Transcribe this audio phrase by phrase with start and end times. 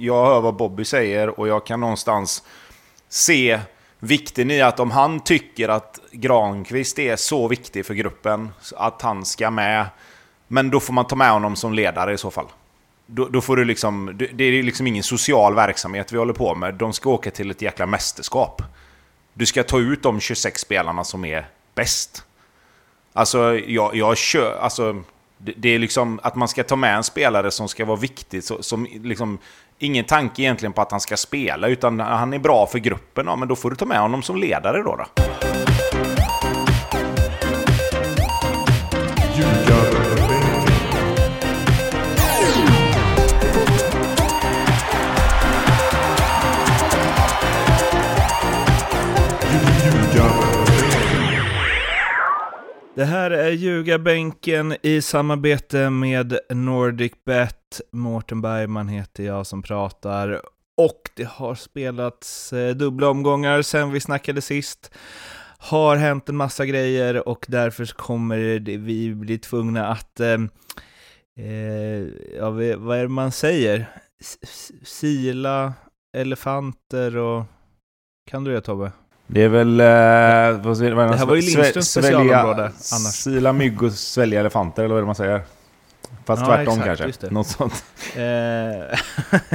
[0.00, 2.42] jag hör vad Bobby säger och jag kan någonstans
[3.08, 3.60] se
[3.98, 9.24] vikten i att om han tycker att Granqvist är så viktig för gruppen att han
[9.24, 9.86] ska med,
[10.48, 12.46] men då får man ta med honom som ledare i så fall.
[13.06, 16.74] Då, då får du liksom, det är liksom ingen social verksamhet vi håller på med.
[16.74, 18.62] De ska åka till ett jäkla mästerskap.
[19.34, 22.24] Du ska ta ut de 26 spelarna som är bäst.
[23.12, 24.58] Alltså, jag, jag kör...
[24.60, 25.02] Alltså,
[25.38, 28.44] det, det är liksom att man ska ta med en spelare som ska vara viktig.
[28.44, 29.38] Som liksom,
[29.80, 33.26] ingen tanke egentligen på att han ska spela, utan han är bra för gruppen.
[33.26, 34.96] Ja, men då får du ta med honom som ledare då.
[34.96, 35.49] då.
[53.00, 57.80] Det här är Ljugarbänken i samarbete med NordicBet.
[57.92, 60.40] Mårten Bergman heter jag som pratar.
[60.76, 64.90] Och det har spelats eh, dubbla omgångar sen vi snackade sist.
[65.58, 70.20] Har hänt en massa grejer och därför kommer vi bli tvungna att...
[70.20, 70.38] Eh,
[71.38, 73.88] eh ja, vad är det man säger?
[74.84, 75.72] Sila
[76.16, 77.44] elefanter och...
[78.30, 78.92] Kan du det Tobbe?
[79.32, 79.80] Det är väl...
[79.80, 83.14] Eh, vad säger, vad det här var ju Lindströms specialområde annars.
[83.14, 85.42] Sila mygg och svälja elefanter, eller vad är det man säger?
[86.24, 87.30] Fast ja, tvärtom exakt, kanske.
[87.30, 87.84] Något sånt.
[88.16, 88.98] Eh,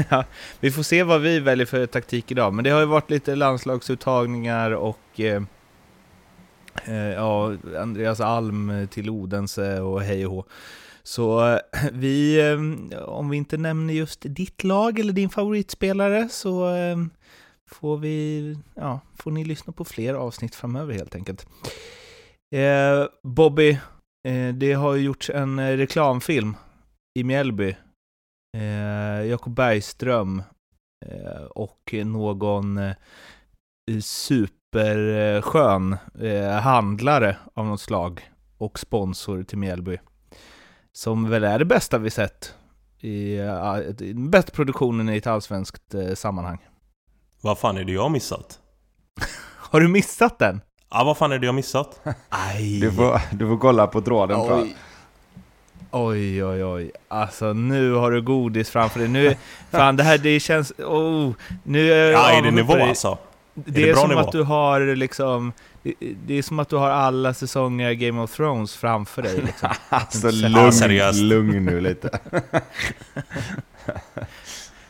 [0.09, 0.23] ja,
[0.59, 2.53] vi får se vad vi väljer för taktik idag.
[2.53, 5.44] Men det har ju varit lite landslagsuttagningar och eh,
[6.86, 10.44] eh, ja, Andreas Alm till Odense och hej och hå.
[11.03, 11.59] Så eh,
[11.92, 12.42] vi,
[13.06, 16.70] om vi inte nämner just ditt lag eller din favoritspelare så
[17.76, 21.48] får, vi, ja, får ni lyssna på fler avsnitt framöver helt enkelt.
[22.56, 23.80] Eh, Bobby,
[24.28, 26.56] eh, det har gjorts en eh, reklamfilm
[27.20, 27.76] i Mjällby.
[28.58, 30.44] Eh, Jakob Bergström
[31.06, 32.96] eh, och någon eh,
[34.02, 39.97] superskön eh, handlare av något slag och sponsor till Mjällby.
[40.91, 42.56] Som väl är det bästa vi sett
[43.00, 46.59] i, eh, i bästa produktionen i ett allsvenskt sammanhang.
[47.45, 48.59] Vad fan är det jag har missat?
[49.47, 50.61] har du missat den?
[50.91, 52.00] Ja, vad fan är det jag har missat?
[52.29, 52.79] Aj.
[52.79, 54.47] Du, får, du får kolla på tråden oj.
[54.47, 54.69] tror jag.
[55.91, 56.91] Oj, oj, oj.
[57.07, 59.07] Alltså nu har du godis framför dig.
[59.07, 59.35] Nu,
[59.72, 60.72] fan det här, det känns...
[60.72, 63.17] Oh, nu är ja, är det nivå alltså?
[63.53, 64.22] Det är, det är som nivå?
[64.22, 65.53] att du har liksom...
[66.25, 69.41] Det är som att du har alla säsonger Game of Thrones framför dig.
[69.41, 69.69] Liksom.
[69.89, 72.19] alltså lugn, lugn nu lite.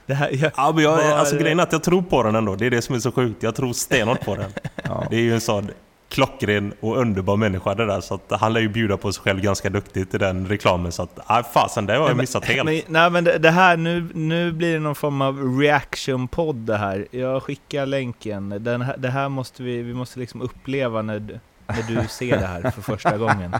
[0.05, 1.03] Det här, jag, ja, men jag, var...
[1.03, 2.55] alltså, grejen är att jag tror på den ändå.
[2.55, 3.43] Det är det som är så sjukt.
[3.43, 4.51] Jag tror stenhårt på den.
[4.83, 5.03] ja.
[5.09, 5.69] Det är ju en sån
[6.09, 8.01] klockren och underbar människa det där.
[8.01, 10.91] Så att han lär ju bjuda på sig själv ganska duktigt i den reklamen.
[10.91, 12.65] Så att, nej fasen, det har jag missat helt.
[12.65, 16.77] Men, nej men det, det, här, nu, nu blir det någon form av reaction-podd det
[16.77, 17.07] här.
[17.11, 18.63] Jag skickar länken.
[18.63, 22.45] Den här, det här måste vi, vi måste liksom uppleva när, när du ser det
[22.45, 23.55] här för första gången.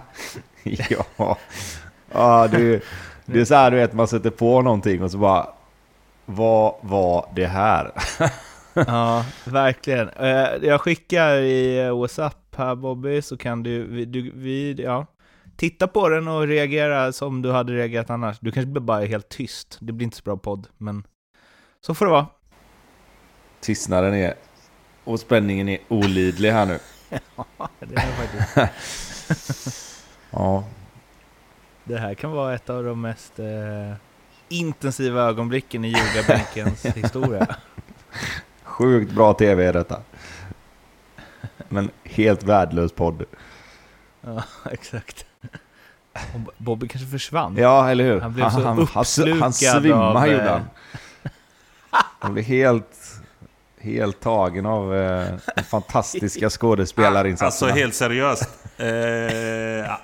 [0.64, 1.06] ja,
[2.12, 2.84] ja det,
[3.26, 5.48] det är så här du vet, man sätter på någonting och så bara
[6.26, 7.92] vad var det här?
[8.74, 10.10] ja, verkligen.
[10.10, 15.06] Eh, jag skickar i WhatsApp här Bobby, så kan du, du vi, ja,
[15.56, 18.40] titta på den och reagera som du hade reagerat annars.
[18.40, 19.78] Du kanske blir bara helt tyst.
[19.82, 21.04] Det blir inte så bra podd, men
[21.82, 22.28] så får det vara.
[23.62, 24.34] Tystnaden är,
[25.04, 26.80] och spänningen är olidlig här nu.
[27.36, 30.04] ja, det är faktiskt.
[30.32, 30.64] ja.
[31.84, 33.94] Det här kan vara ett av de mest eh,
[34.50, 37.56] intensiva ögonblicken i Ljugarbänkens historia.
[38.64, 40.02] Sjukt bra tv är detta.
[41.70, 43.24] Men helt värdelös podd.
[44.22, 45.26] Ja, exakt.
[46.14, 47.56] Och Bobby kanske försvann.
[47.58, 48.20] Ja, eller hur?
[48.22, 50.28] Han blev så han, uppslukad han svimmade av...
[50.28, 50.62] gjorde han.
[50.62, 51.32] Eh,
[52.20, 53.22] han blev helt,
[53.80, 55.38] helt tagen av eh,
[55.70, 57.72] fantastiska skådespelarinsatserna.
[57.72, 58.50] Alltså helt seriöst.
[58.78, 59.96] Eh,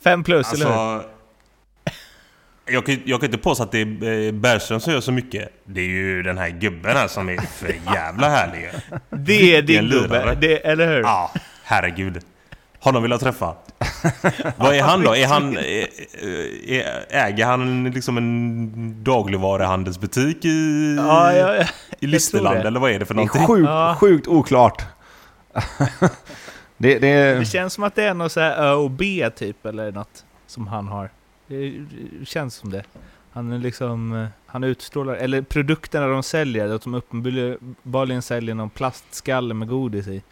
[0.00, 1.13] Fem plus, alltså, eller hur?
[2.66, 5.48] Jag kan, jag kan inte påstå att det är eh, Bergström som gör så mycket.
[5.64, 8.70] Det är ju den här gubben här som är för jävla härlig.
[9.10, 11.00] Det är din gubbe, det, eller hur?
[11.00, 11.32] Ja,
[11.64, 12.20] herregud.
[12.78, 13.54] Honom vill jag träffa.
[14.56, 15.16] Vad är han då?
[15.16, 15.86] Är han, är,
[17.08, 21.64] äger han liksom en dagligvaruhandelsbutik i, ja, ja, ja.
[22.00, 22.58] i Listerland?
[22.58, 23.40] Eller vad är det för någonting?
[23.40, 23.96] Det är sjukt, ja.
[24.00, 24.82] sjukt oklart.
[26.76, 27.38] det, det...
[27.38, 30.24] det känns som att det är något så här Ö och B typ, eller något
[30.46, 31.10] som han har.
[31.46, 31.86] Det
[32.24, 32.84] känns som det.
[33.32, 38.70] Han är liksom, eh, han utstrålar, eller produkterna de säljer, att de uppenbarligen säljer någon
[38.70, 40.22] plastskalle med godis i.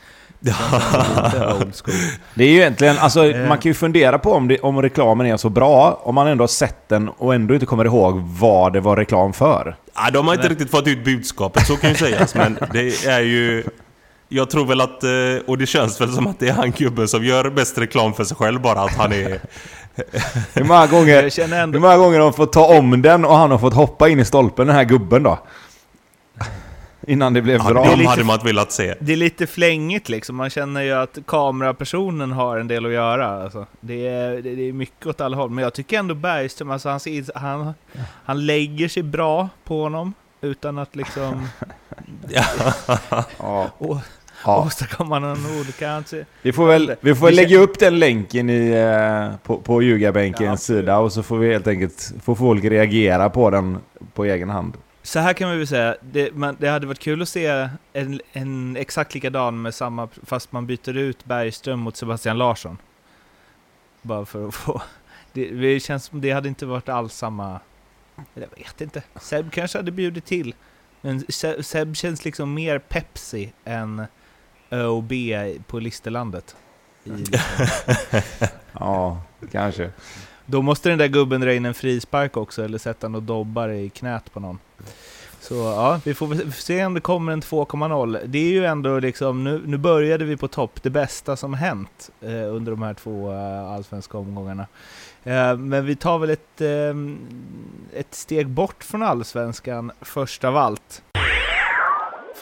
[2.34, 3.48] Det är ju egentligen, alltså eh.
[3.48, 6.42] man kan ju fundera på om, det, om reklamen är så bra, om man ändå
[6.42, 9.76] har sett den och ändå inte kommer ihåg vad det var reklam för.
[9.94, 12.34] Ja, de har inte riktigt fått ut budskapet, så kan ju sägas.
[12.34, 13.64] men det är ju...
[14.28, 15.10] Jag tror väl att, eh,
[15.46, 18.24] och det känns väl som att det är han gubben som gör bäst reklam för
[18.24, 19.40] sig själv bara, att han är...
[20.54, 21.78] hur, många gånger, ändå...
[21.78, 24.20] hur många gånger har de fått ta om den och han har fått hoppa in
[24.20, 25.38] i stolpen, den här gubben då?
[27.06, 27.84] Innan det blev ja, bra.
[27.84, 28.94] De lite, hade man velat se.
[29.00, 30.36] Det är lite flängigt liksom.
[30.36, 33.42] Man känner ju att kamerapersonen har en del att göra.
[33.42, 35.50] Alltså, det, är, det, är mycket åt alla håll.
[35.50, 37.00] Men jag tycker ändå Bergström, alltså, han,
[37.34, 37.74] han,
[38.24, 40.14] han lägger sig bra på honom.
[40.40, 41.48] Utan att liksom...
[43.38, 43.70] ja.
[43.78, 43.96] och,
[44.44, 44.64] ja.
[44.66, 46.04] åstadkomma någon olika...
[46.42, 50.74] Vi får väl, vi får lägga upp den länken i, eh, på, på ljugarbänkens ja,
[50.74, 53.78] sida och så får vi helt enkelt få folk reagera på den
[54.14, 54.76] på egen hand.
[55.02, 58.20] Så här kan man väl säga, det, man, det hade varit kul att se en,
[58.32, 62.78] en, exakt likadan med samma, fast man byter ut Bergström mot Sebastian Larsson.
[64.02, 64.82] Bara för att få...
[65.32, 67.60] Det, det känns som det hade inte varit alls samma...
[68.34, 69.02] Jag vet inte.
[69.20, 70.54] Seb kanske hade bjudit till.
[71.00, 71.24] Men
[71.62, 74.06] Seb känns liksom mer Pepsi än
[74.72, 75.12] ÖoB
[75.66, 76.56] på Listerlandet.
[77.04, 77.38] Liksom.
[78.72, 79.20] ja,
[79.52, 79.90] kanske.
[80.46, 83.88] Då måste den där gubben dra in en frispark också, eller sätta något dobbar i
[83.88, 84.58] knät på någon.
[85.40, 88.20] Så ja, vi får se om det kommer en 2.0.
[88.26, 92.10] Det är ju ändå liksom, nu, nu började vi på topp, det bästa som hänt
[92.20, 94.66] eh, under de här två eh, allsvenska omgångarna.
[95.24, 101.02] Eh, men vi tar väl ett, eh, ett steg bort från allsvenskan först av allt.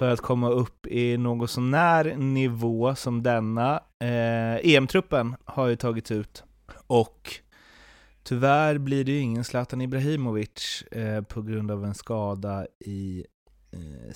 [0.01, 3.83] För att komma upp i någon sån när nivå som denna.
[3.99, 6.45] Eh, EM-truppen har ju tagits ut
[6.87, 7.35] och
[8.23, 13.27] Tyvärr blir det ju ingen Zlatan Ibrahimovic eh, på grund av en skada i,
[13.73, 14.15] eh,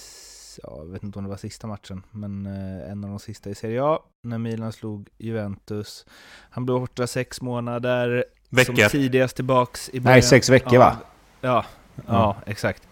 [0.62, 3.54] jag vet inte om det var sista matchen, men eh, en av de sista i
[3.54, 6.06] Serie A, när Milan slog Juventus.
[6.50, 8.74] Han blev borta sex månader, veckor.
[8.74, 10.14] som tidigast tillbaks i början.
[10.14, 10.96] Nej, sex veckor va?
[11.40, 11.64] Ja,
[11.96, 12.88] ja, ja exakt.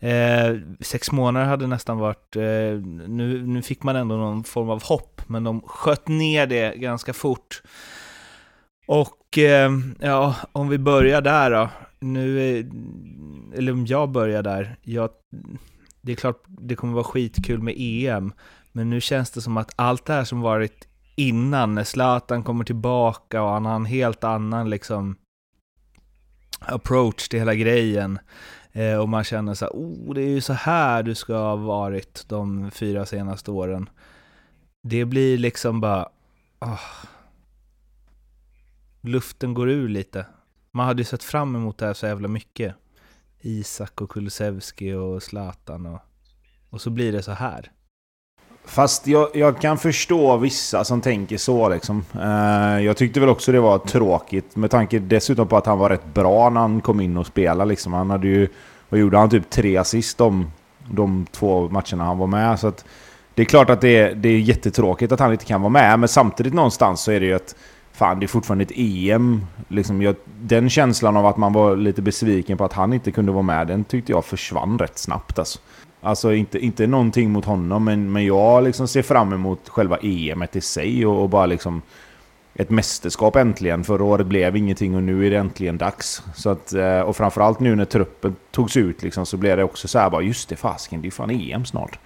[0.00, 2.42] Eh, sex månader hade nästan varit, eh,
[3.08, 7.12] nu, nu fick man ändå någon form av hopp, men de sköt ner det ganska
[7.12, 7.62] fort.
[8.86, 9.70] Och eh,
[10.00, 11.68] ja, om vi börjar där då.
[12.00, 12.58] Nu,
[13.54, 14.76] eller om jag börjar där.
[14.82, 15.10] Jag,
[16.00, 18.32] det är klart det kommer vara skitkul med EM.
[18.72, 22.64] Men nu känns det som att allt det här som varit innan, när Zlatan kommer
[22.64, 25.16] tillbaka och han har en helt annan liksom
[26.60, 28.18] approach till hela grejen.
[28.72, 31.56] Eh, och man känner så här, oh, det är ju så här du ska ha
[31.56, 33.88] varit de fyra senaste åren.
[34.82, 36.08] Det blir liksom bara,
[36.60, 36.80] oh,
[39.00, 40.26] luften går ur lite.
[40.70, 42.74] Man hade ju sett fram emot det här så jävla mycket.
[43.40, 46.00] Isak och Kulusevski och Zlatan och,
[46.70, 47.72] och så blir det så här.
[48.64, 52.04] Fast jag, jag, kan förstå vissa som tänker så liksom.
[52.14, 55.88] Eh, jag tyckte väl också det var tråkigt med tanke dessutom på att han var
[55.90, 57.92] rätt bra när han kom in och spelade liksom.
[57.92, 58.48] Han hade ju,
[58.88, 59.30] vad gjorde han?
[59.30, 60.52] Typ tre assist de,
[60.90, 62.60] de två matcherna han var med.
[62.60, 62.84] Så att
[63.34, 65.98] det är klart att det är, det är jättetråkigt att han inte kan vara med,
[65.98, 67.54] men samtidigt någonstans så är det ju att
[67.92, 69.46] Fan, det är fortfarande ett EM.
[69.68, 73.32] Liksom jag, den känslan av att man var lite besviken på att han inte kunde
[73.32, 75.58] vara med, den tyckte jag försvann rätt snabbt alltså.
[76.00, 80.56] Alltså inte, inte någonting mot honom, men, men jag liksom ser fram emot själva EMet
[80.56, 81.82] i sig och, och bara liksom
[82.54, 83.84] ett mästerskap äntligen.
[83.84, 86.22] Förra året blev ingenting och nu är det äntligen dags.
[86.34, 89.88] Så att, eh, och framförallt nu när truppen togs ut liksom, så blev det också
[89.88, 91.98] så här bara just det, fasken, det är fan EM snart.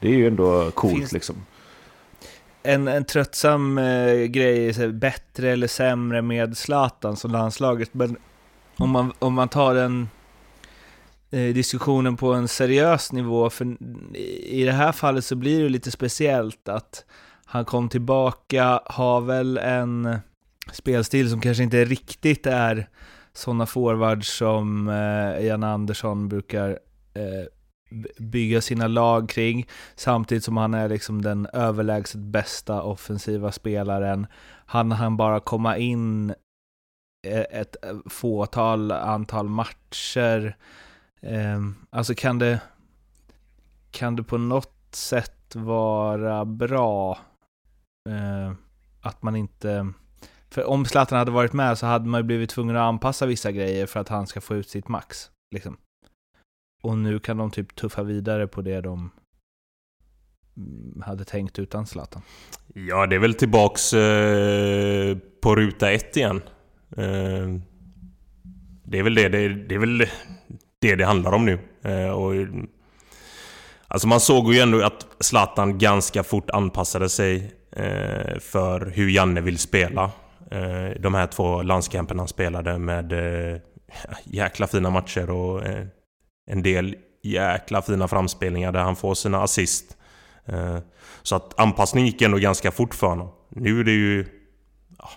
[0.00, 1.36] Det är ju ändå coolt Finns, liksom
[2.64, 7.94] en, en tröttsam eh, grej, så bättre eller sämre med Zlatan som landslaget.
[7.94, 8.16] Men
[8.76, 10.08] om man, om man tar den
[11.34, 13.76] Eh, diskussionen på en seriös nivå, för
[14.44, 17.04] i det här fallet så blir det lite speciellt att
[17.44, 20.18] han kom tillbaka, har väl en
[20.72, 22.88] spelstil som kanske inte riktigt är
[23.32, 26.70] sådana forwards som eh, Jan Andersson brukar
[27.14, 27.46] eh,
[28.18, 34.26] bygga sina lag kring, samtidigt som han är liksom den överlägset bästa offensiva spelaren.
[34.66, 36.30] Han han bara komma in
[37.26, 40.56] eh, ett eh, fåtal antal matcher.
[41.26, 42.60] Ehm, alltså kan det,
[43.90, 47.18] kan det på något sätt vara bra
[48.10, 48.52] eh,
[49.00, 49.92] att man inte...
[50.50, 53.52] För om Zlatan hade varit med så hade man ju blivit tvungen att anpassa vissa
[53.52, 55.30] grejer för att han ska få ut sitt max.
[55.54, 55.76] Liksom.
[56.82, 59.10] Och nu kan de typ tuffa vidare på det de
[60.56, 62.22] mm, hade tänkt utan Zlatan.
[62.74, 66.42] Ja, det är väl tillbaks eh, på ruta ett igen.
[66.96, 67.48] Eh,
[68.84, 70.06] det är väl det det, det är väl
[70.90, 71.58] det det handlar om nu.
[71.82, 72.34] Eh, och,
[73.88, 79.40] Alltså man såg ju ändå att Zlatan ganska fort anpassade sig eh, för hur Janne
[79.40, 80.10] vill spela.
[80.50, 83.60] Eh, de här två landskamperna han spelade med eh,
[84.24, 85.86] jäkla fina matcher och eh,
[86.50, 89.96] en del jäkla fina framspelningar där han får sina assist.
[90.46, 90.78] Eh,
[91.22, 93.28] så att anpassningen gick ändå ganska fort för honom.
[93.48, 94.26] Nu är det ju...
[94.98, 95.10] Ja,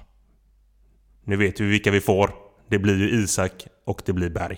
[1.24, 2.32] nu vet vi vilka vi får.
[2.70, 4.58] Det blir ju Isak och det blir Berg.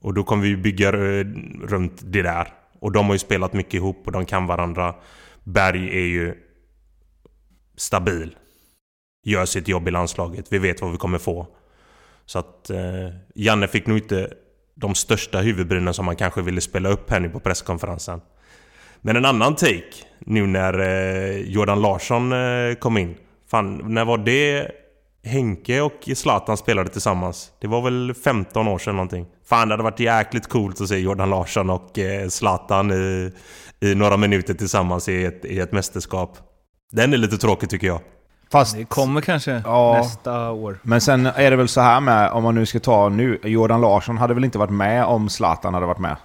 [0.00, 1.26] Och då kommer vi bygga eh,
[1.62, 2.52] runt det där.
[2.80, 4.94] Och de har ju spelat mycket ihop och de kan varandra.
[5.44, 6.34] Berg är ju
[7.76, 8.36] stabil.
[9.24, 10.52] Gör sitt jobb i landslaget.
[10.52, 11.46] Vi vet vad vi kommer få.
[12.26, 14.32] Så att eh, Janne fick nog inte
[14.74, 18.20] de största huvudbrynen som man kanske ville spela upp här nu på presskonferensen.
[19.00, 23.16] Men en annan take nu när eh, Jordan Larsson eh, kom in.
[23.50, 24.70] Fan, när var det
[25.24, 27.52] Henke och Zlatan spelade tillsammans?
[27.60, 29.26] Det var väl 15 år sedan någonting.
[29.46, 33.32] Fan, det hade varit jäkligt coolt att se Jordan Larsson och eh, Zlatan i,
[33.80, 36.38] i några minuter tillsammans i ett, i ett mästerskap.
[36.92, 38.00] Den är lite tråkig tycker jag.
[38.52, 40.78] Fast, det kommer kanske ja, nästa år.
[40.82, 43.80] Men sen är det väl så här med, om man nu ska ta nu, Jordan
[43.80, 46.16] Larsson hade väl inte varit med om Zlatan hade varit med?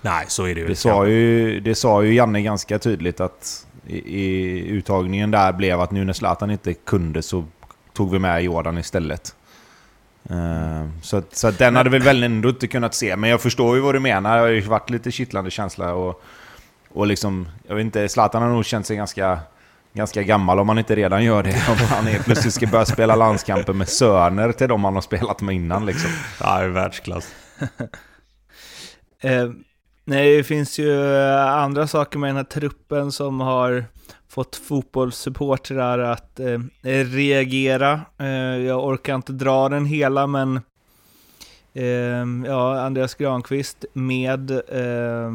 [0.00, 0.66] Nej, så är det ju.
[0.66, 5.80] Det sa ju, det sa ju Janne ganska tydligt att i, i uttagningen där blev
[5.80, 7.44] att nu när Zlatan inte kunde så
[7.96, 9.34] tog vi med Jordan istället.
[10.30, 13.16] Uh, så, så den hade vi väl ändå inte kunnat se.
[13.16, 14.36] Men jag förstår ju vad du menar.
[14.36, 15.94] Det har ju varit lite kittlande känsla.
[15.94, 16.22] Och,
[16.88, 19.38] och liksom, jag vet inte, Zlatan har nog känt sig ganska,
[19.92, 21.68] ganska gammal om han inte redan gör det.
[21.68, 25.40] Om han är plötsligt ska börja spela landskamper med söner till de han har spelat
[25.40, 25.86] med innan.
[25.86, 26.10] Liksom.
[26.40, 27.34] Ja, det är världsklass.
[29.24, 29.50] uh,
[30.08, 33.84] Nej, det finns ju eh, andra saker med den här truppen som har
[34.36, 36.60] fått fotbollssupportrar att eh,
[37.04, 38.00] reagera.
[38.18, 38.26] Eh,
[38.56, 40.60] jag orkar inte dra den hela, men
[41.74, 45.30] eh, ja, Andreas Granqvist med eh,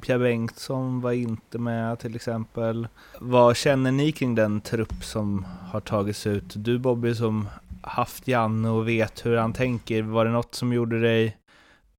[0.00, 2.88] Pierre Bengtsson var inte med till exempel.
[3.18, 6.52] Vad känner ni kring den trupp som har tagits ut?
[6.56, 7.48] Du Bobby som
[7.82, 11.36] haft Janne och vet hur han tänker, var det något som gjorde dig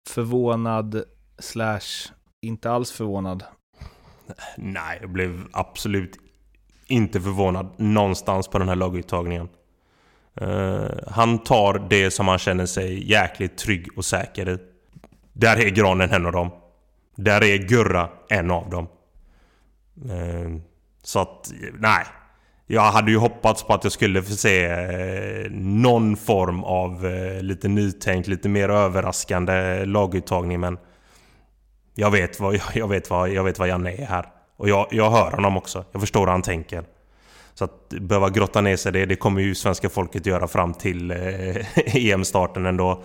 [0.10, 1.04] förvånad
[1.40, 3.44] slash inte alls förvånad?
[4.58, 6.18] Nej, jag blev absolut
[6.88, 9.50] inte förvånad någonstans på den här laguttagningen.
[10.42, 14.58] Uh, han tar det som han känner sig jäkligt trygg och säker i.
[15.34, 16.50] Där är Granen en av dem.
[17.16, 18.88] Där är Gurra en av dem.
[20.06, 20.58] Uh,
[21.04, 22.06] så att, nej.
[22.68, 27.06] Jag hade ju hoppats på att jag skulle få se uh, någon form av
[27.42, 30.78] lite nytänkt, lite mer överraskande laguttagning men
[31.96, 34.26] jag vet vad, jag vet vad, jag vet vad Janne är här.
[34.58, 35.86] Och jag, jag hör honom också.
[35.92, 36.84] Jag förstår hur han tänker.
[37.54, 41.12] Så att behöva grotta ner sig det, det kommer ju svenska folket göra fram till
[41.12, 41.16] eh,
[41.96, 43.04] EM-starten ändå.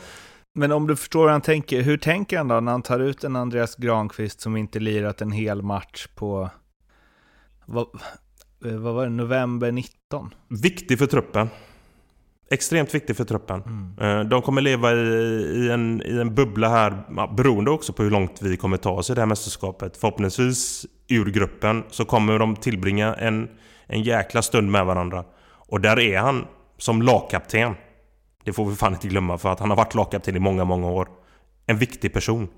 [0.55, 3.25] Men om du förstår hur han tänker, hur tänker han då när han tar ut
[3.25, 6.51] en Andreas Granqvist som inte lirat en hel match på,
[7.65, 7.87] vad,
[8.65, 10.35] eh, vad var det, november 19?
[10.49, 11.49] Viktig för truppen.
[12.51, 13.63] Extremt viktig för truppen.
[13.63, 14.19] Mm.
[14.21, 17.05] Eh, de kommer leva i, i, en, i en bubbla här,
[17.37, 19.97] beroende också på hur långt vi kommer ta oss i det här mästerskapet.
[19.97, 23.49] Förhoppningsvis ur gruppen så kommer de tillbringa en,
[23.87, 25.25] en jäkla stund med varandra.
[25.49, 26.47] Och där är han
[26.79, 27.75] som lagkapten.
[28.45, 30.91] Det får vi fan inte glömma för att han har varit lagkapten i många, många
[30.91, 31.09] år.
[31.67, 32.49] En viktig person.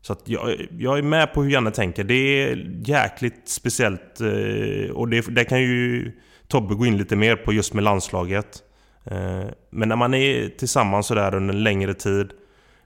[0.00, 2.04] Så att jag, jag är med på hur Janne tänker.
[2.04, 4.20] Det är jäkligt speciellt.
[4.20, 6.12] Eh, och det, det kan ju
[6.48, 8.62] Tobbe gå in lite mer på just med landslaget.
[9.04, 12.32] Eh, men när man är tillsammans sådär under en längre tid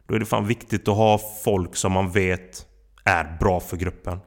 [0.07, 2.67] Då är det fan viktigt att ha folk som man vet
[3.05, 4.21] är bra för gruppen.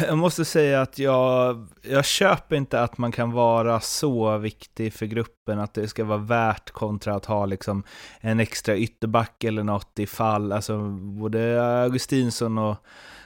[0.00, 5.06] Jag måste säga att jag, jag köper inte att man kan vara så viktig för
[5.06, 7.82] gruppen att det ska vara värt kontra att ha liksom
[8.20, 12.76] en extra ytterback eller något ifall, alltså både Augustinsson och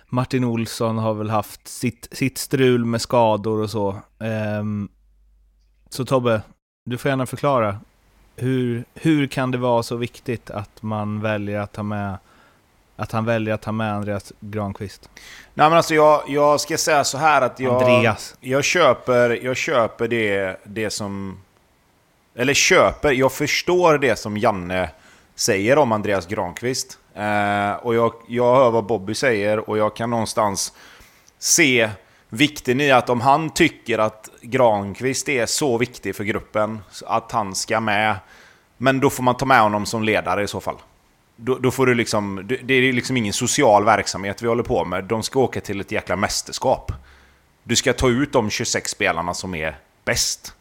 [0.08, 3.96] Martin Olsson har väl haft sitt, sitt strul med skador och så.
[4.60, 4.88] Um,
[5.88, 6.42] så Tobbe,
[6.84, 7.80] du får gärna förklara
[8.42, 12.18] hur, hur kan det vara så viktigt att man väljer att ta med
[12.96, 15.10] att han väljer att ta med Andreas Granqvist?
[15.54, 18.36] Nej men alltså jag, jag ska säga så här att jag, Andreas.
[18.40, 21.40] jag köper, jag köper det, det som...
[22.34, 24.90] Eller köper, jag förstår det som Janne
[25.34, 26.98] säger om Andreas Granqvist.
[27.14, 30.72] Eh, och jag, jag hör vad Bobby säger och jag kan någonstans
[31.38, 31.90] se
[32.30, 37.54] vikten i att om han tycker att Granqvist är så viktig för gruppen att han
[37.54, 38.16] ska med,
[38.76, 40.76] men då får man ta med honom som ledare i så fall.
[41.36, 45.04] Då, då får du liksom, det är liksom ingen social verksamhet vi håller på med.
[45.04, 46.92] De ska åka till ett jäkla mästerskap.
[47.62, 50.54] Du ska ta ut de 26 spelarna som är bäst.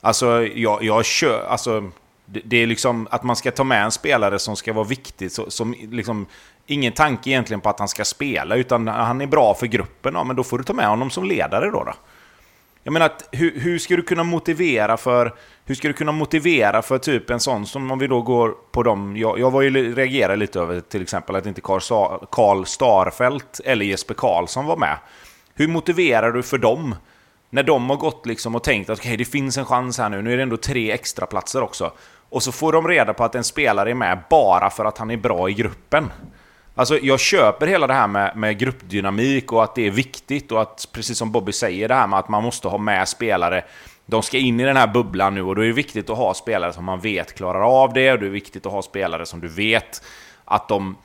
[0.00, 1.46] Alltså, jag, jag kör...
[1.46, 1.90] Alltså,
[2.30, 5.50] det, är liksom att man ska ta med en spelare som ska vara viktig, så,
[5.50, 6.26] som liksom...
[6.70, 10.24] Ingen tanke egentligen på att han ska spela, utan han är bra för gruppen, ja,
[10.24, 11.84] men då får du ta med honom som ledare då.
[11.84, 11.94] då.
[12.82, 15.34] Jag menar, att, hur, hur ska du kunna motivera för...
[15.64, 18.82] Hur ska du kunna motivera för typ en sån som om vi då går på
[18.82, 19.16] dem...
[19.16, 24.14] Jag, jag var ju reagerade lite över till exempel att inte Karl Starfelt eller Jesper
[24.14, 24.96] Karlsson var med.
[25.54, 26.94] Hur motiverar du för dem?
[27.50, 30.22] När de har gått liksom och tänkt att okay, det finns en chans här nu,
[30.22, 31.92] nu är det ändå tre extra platser också.
[32.30, 35.10] Och så får de reda på att en spelare är med bara för att han
[35.10, 36.10] är bra i gruppen.
[36.74, 40.62] Alltså jag köper hela det här med, med gruppdynamik och att det är viktigt och
[40.62, 43.64] att, precis som Bobby säger, det här med att man måste ha med spelare.
[44.06, 46.34] De ska in i den här bubblan nu och då är det viktigt att ha
[46.34, 49.40] spelare som man vet klarar av det och det är viktigt att ha spelare som
[49.40, 50.02] du vet
[50.44, 50.96] att de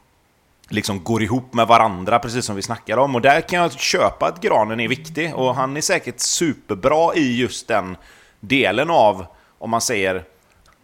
[0.74, 3.16] liksom går ihop med varandra, precis som vi snackade om.
[3.16, 7.38] Och där kan jag köpa att Granen är viktig och han är säkert superbra i
[7.38, 7.98] just den
[8.40, 9.26] delen av,
[9.58, 10.16] om man säger,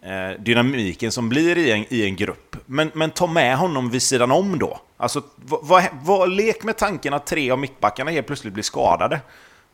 [0.01, 2.55] eh, dynamiken som blir i en, i en grupp.
[2.65, 4.79] Men, men ta med honom vid sidan om då.
[4.97, 9.19] Alltså, vad, vad, lek med tanken att tre av mittbackarna helt plötsligt blir skadade.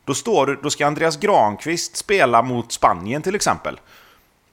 [0.06, 3.80] Då, står, då ska Andreas Granqvist spela mot Spanien till exempel.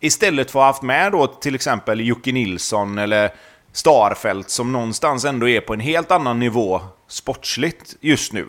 [0.00, 3.30] Istället för att ha haft med då till exempel Jocke Nilsson eller
[3.72, 8.48] Starfelt som någonstans ändå är på en helt annan nivå sportsligt just nu.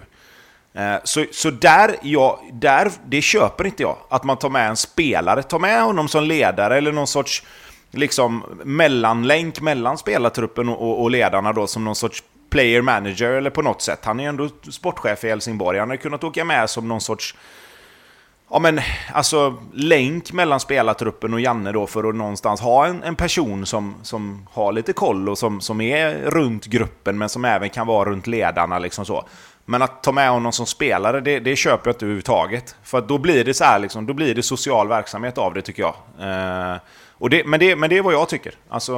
[0.73, 3.97] Eh, så, så där, ja, där, det köper inte jag.
[4.09, 7.43] Att man tar med en spelare, tar med honom som ledare eller någon sorts
[7.91, 13.49] liksom, mellanlänk mellan spelartruppen och, och, och ledarna då som någon sorts player manager eller
[13.49, 14.05] på något sätt.
[14.05, 15.79] Han är ändå sportchef i Helsingborg.
[15.79, 17.35] Han har kunnat åka med som någon sorts
[18.53, 18.79] ja, men,
[19.13, 23.95] alltså, länk mellan spelartruppen och Janne då för att någonstans ha en, en person som,
[24.03, 28.09] som har lite koll och som, som är runt gruppen men som även kan vara
[28.09, 28.79] runt ledarna.
[28.79, 29.25] Liksom så.
[29.65, 32.75] Men att ta med honom som spelare, det, det köper jag inte överhuvudtaget.
[32.83, 35.81] För då blir det så här, liksom, då blir det social verksamhet av det tycker
[35.81, 35.95] jag.
[36.19, 36.77] Eh,
[37.11, 38.53] och det, men, det, men det är vad jag tycker.
[38.69, 38.95] Alltså,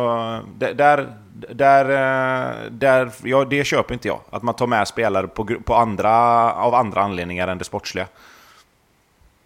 [0.57, 1.09] där,
[1.53, 4.19] där, eh, där, ja, det köper inte jag.
[4.29, 6.11] Att man tar med spelare på, på andra,
[6.53, 8.07] av andra anledningar än det sportsliga.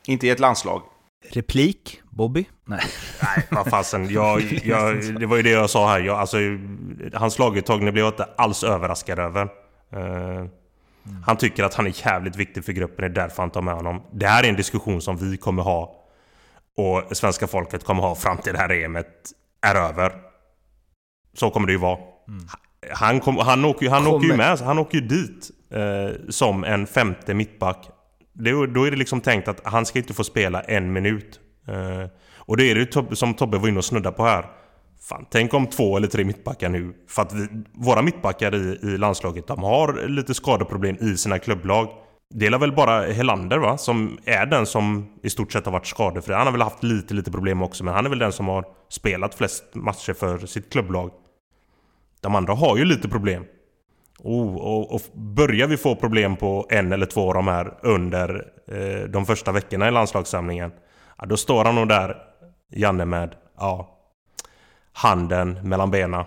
[0.09, 0.81] Inte i ett landslag.
[1.31, 2.01] Replik?
[2.09, 2.45] Bobby?
[2.65, 2.81] Nej.
[3.23, 4.09] Nej, vad fasen.
[4.09, 5.99] Jag, jag, det var ju det jag sa här.
[5.99, 6.37] Jag, alltså,
[7.13, 9.43] hans laguttagning blev jag inte alls överraskad över.
[9.95, 10.45] Uh,
[11.09, 11.23] Mm.
[11.23, 13.73] Han tycker att han är jävligt viktig för gruppen, det är därför han tar med
[13.73, 14.01] honom.
[14.11, 15.95] Det här är en diskussion som vi kommer ha
[16.77, 19.07] och svenska folket kommer ha fram till det här EMet
[19.61, 20.11] är över.
[21.33, 21.99] Så kommer det ju vara.
[22.27, 22.47] Mm.
[22.91, 26.87] Han, kom, han, åker, han åker ju med, han åker ju dit eh, som en
[26.87, 27.89] femte mittback.
[28.33, 31.39] Det, då är det liksom tänkt att han ska inte få spela en minut.
[31.67, 34.45] Eh, och det är det som Tobbe var inne och snudda på här.
[35.01, 36.93] Fan, tänk om två eller tre mittbackar nu.
[37.07, 41.87] För att vi, våra mittbackar i, i landslaget, de har lite skadeproblem i sina klubblag.
[42.33, 43.77] Det är väl bara Helander va?
[43.77, 46.33] Som är den som i stort sett har varit skadefri.
[46.33, 48.65] Han har väl haft lite, lite problem också, men han är väl den som har
[48.89, 51.11] spelat flest matcher för sitt klubblag.
[52.21, 53.43] De andra har ju lite problem.
[54.23, 58.51] Oh, och, och börjar vi få problem på en eller två av de här under
[58.67, 60.71] eh, de första veckorna i landslagssamlingen.
[61.17, 62.17] Ja, då står han nog där,
[62.71, 63.97] Janne, med ja,
[64.93, 66.23] handen mellan benen.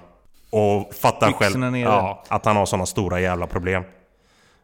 [0.51, 3.85] Och fattar själv ja, att han har sådana stora jävla problem.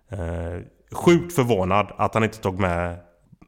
[0.09, 0.62] Eh,
[0.93, 2.97] sjukt förvånad att han inte tog med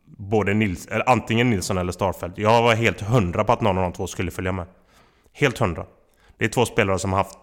[0.05, 2.39] både Nils, eller antingen Nilsson eller Starfelt.
[2.39, 4.67] Jag var helt hundra på att någon av de två skulle följa med.
[5.33, 5.87] Helt hundra.
[6.37, 7.39] Det är två spelare som har haft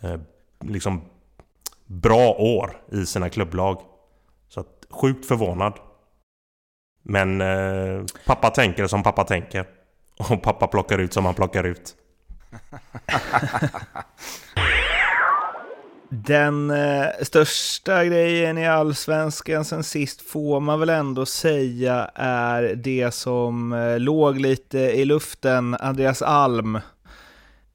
[0.00, 0.16] eh,
[0.60, 1.02] liksom
[1.86, 3.80] bra år i sina klubblag.
[4.48, 5.72] Så att, sjukt förvånad.
[7.02, 9.66] Men eh, pappa tänker som pappa tänker.
[10.30, 11.94] Och pappa plockar ut som han plockar ut.
[16.08, 23.14] Den eh, största grejen i allsvenskan sen sist får man väl ändå säga är det
[23.14, 25.74] som eh, låg lite i luften.
[25.74, 26.80] Andreas Alm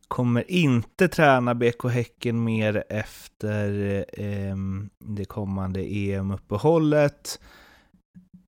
[0.10, 4.56] kommer inte träna BK Häcken mer efter eh,
[5.00, 7.40] det kommande EM-uppehållet.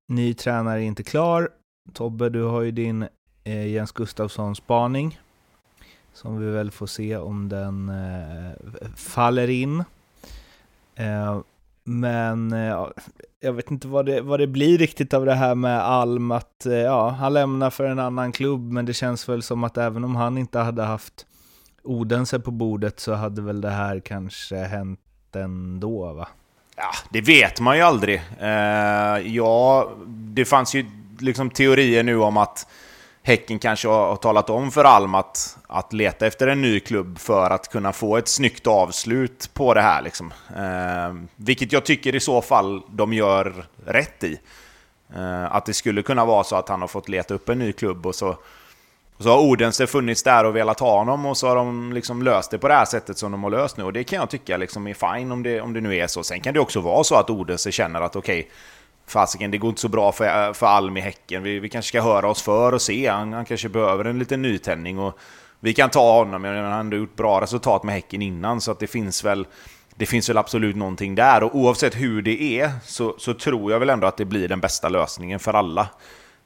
[0.07, 1.49] Ny tränare är inte klar.
[1.93, 3.07] Tobbe, du har ju din
[3.43, 5.19] eh, Jens Gustafsson-spaning.
[6.13, 8.51] Som vi väl får se om den eh,
[8.95, 9.83] faller in.
[10.95, 11.39] Eh,
[11.83, 12.87] men eh,
[13.39, 16.65] jag vet inte vad det, vad det blir riktigt av det här med Alm, att
[16.65, 20.03] eh, ja, han lämnar för en annan klubb, men det känns väl som att även
[20.03, 21.25] om han inte hade haft
[21.83, 24.99] Odense på bordet så hade väl det här kanske hänt
[25.35, 26.27] ändå, va?
[26.75, 28.21] Ja, det vet man ju aldrig.
[28.39, 30.85] Eh, ja, det fanns ju
[31.19, 32.67] liksom teorier nu om att
[33.23, 37.49] Häcken kanske har talat om för Alm att, att leta efter en ny klubb för
[37.49, 40.01] att kunna få ett snyggt avslut på det här.
[40.01, 40.33] Liksom.
[40.57, 44.39] Eh, vilket jag tycker i så fall de gör rätt i.
[45.15, 47.73] Eh, att det skulle kunna vara så att han har fått leta upp en ny
[47.73, 48.37] klubb och så,
[49.21, 52.21] och så har Odense funnits där och velat ha honom och så har de liksom
[52.21, 53.83] löst det på det här sättet som de har löst nu.
[53.83, 56.23] Och det kan jag tycka liksom är fine om det, om det nu är så.
[56.23, 58.51] Sen kan det också vara så att Odense känner att okej, okay,
[59.07, 61.43] fasiken, det går inte så bra för, för Alm i Häcken.
[61.43, 63.07] Vi, vi kanske ska höra oss för och se.
[63.07, 64.99] Han, han kanske behöver en liten nytändning.
[64.99, 65.19] Och
[65.59, 66.43] vi kan ta honom.
[66.43, 69.23] Jag menar, han har ändå gjort bra resultat med Häcken innan, så att det finns
[69.23, 69.47] väl...
[69.95, 73.79] Det finns väl absolut någonting där och oavsett hur det är så, så tror jag
[73.79, 75.89] väl ändå att det blir den bästa lösningen för alla.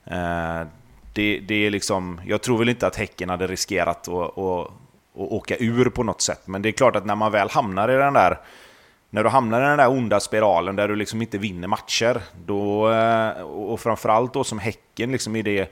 [0.05, 0.67] Eh,
[1.15, 4.71] det, det är liksom, jag tror väl inte att Häcken hade riskerat att, att, att
[5.13, 7.95] åka ur på något sätt, men det är klart att när man väl hamnar i
[7.95, 8.37] den där
[9.09, 12.91] när du hamnar i den där onda spiralen där du liksom inte vinner matcher, då,
[12.91, 15.71] eh, och framförallt då som Häcken liksom i, det,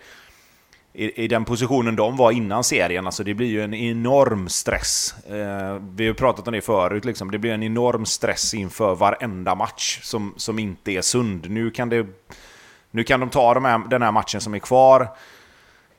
[0.94, 5.16] i, i den positionen de var innan serien, alltså det blir ju en enorm stress.
[5.28, 7.32] Eh, vi har pratat om det förut, liksom.
[7.32, 11.50] det blir en enorm stress inför varenda match som, som inte är sund.
[11.50, 12.08] Nu kan, det,
[12.92, 15.08] nu kan de ta de här, den här matchen som är kvar,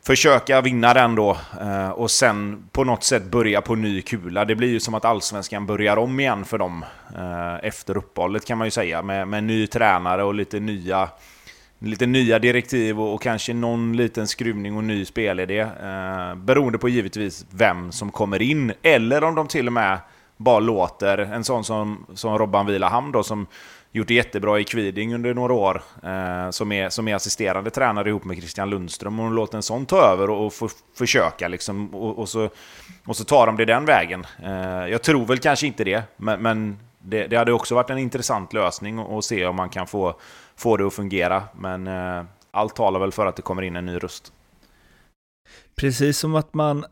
[0.07, 4.45] försöka vinna den då eh, och sen på något sätt börja på ny kula.
[4.45, 6.85] Det blir ju som att allsvenskan börjar om igen för dem
[7.17, 9.03] eh, efter uppehållet kan man ju säga.
[9.03, 11.09] Med, med ny tränare och lite nya,
[11.79, 15.61] lite nya direktiv och, och kanske någon liten skruvning och ny spelidé.
[15.61, 18.73] Eh, beroende på givetvis vem som kommer in.
[18.83, 19.99] Eller om de till och med
[20.37, 23.47] bara låter en sån som, som Robban Vilahamn då som
[23.95, 28.09] gjort det jättebra i Kviding under några år, eh, som, är, som är assisterande tränare
[28.09, 29.21] ihop med Christian Lundström.
[29.21, 32.49] Och låter en sån ta över och, och få försöka liksom, och, och, så,
[33.07, 34.27] och så tar de det den vägen.
[34.43, 37.99] Eh, jag tror väl kanske inte det, men, men det, det, hade också varit en
[37.99, 40.15] intressant lösning att se om man kan få,
[40.57, 41.43] få det att fungera.
[41.59, 44.33] Men eh, allt talar väl för att det kommer in en ny röst.
[45.77, 46.85] Precis som att man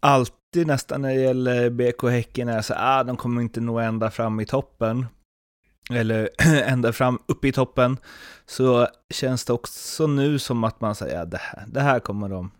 [0.00, 3.78] alltid nästan när det gäller BK Häcken är så att ah, de kommer inte nå
[3.78, 5.06] ända fram i toppen
[5.92, 6.30] eller
[6.64, 7.96] ända fram upp i toppen,
[8.46, 12.28] så känns det också nu som att man säger, ja, det, här, det här kommer
[12.28, 12.50] de,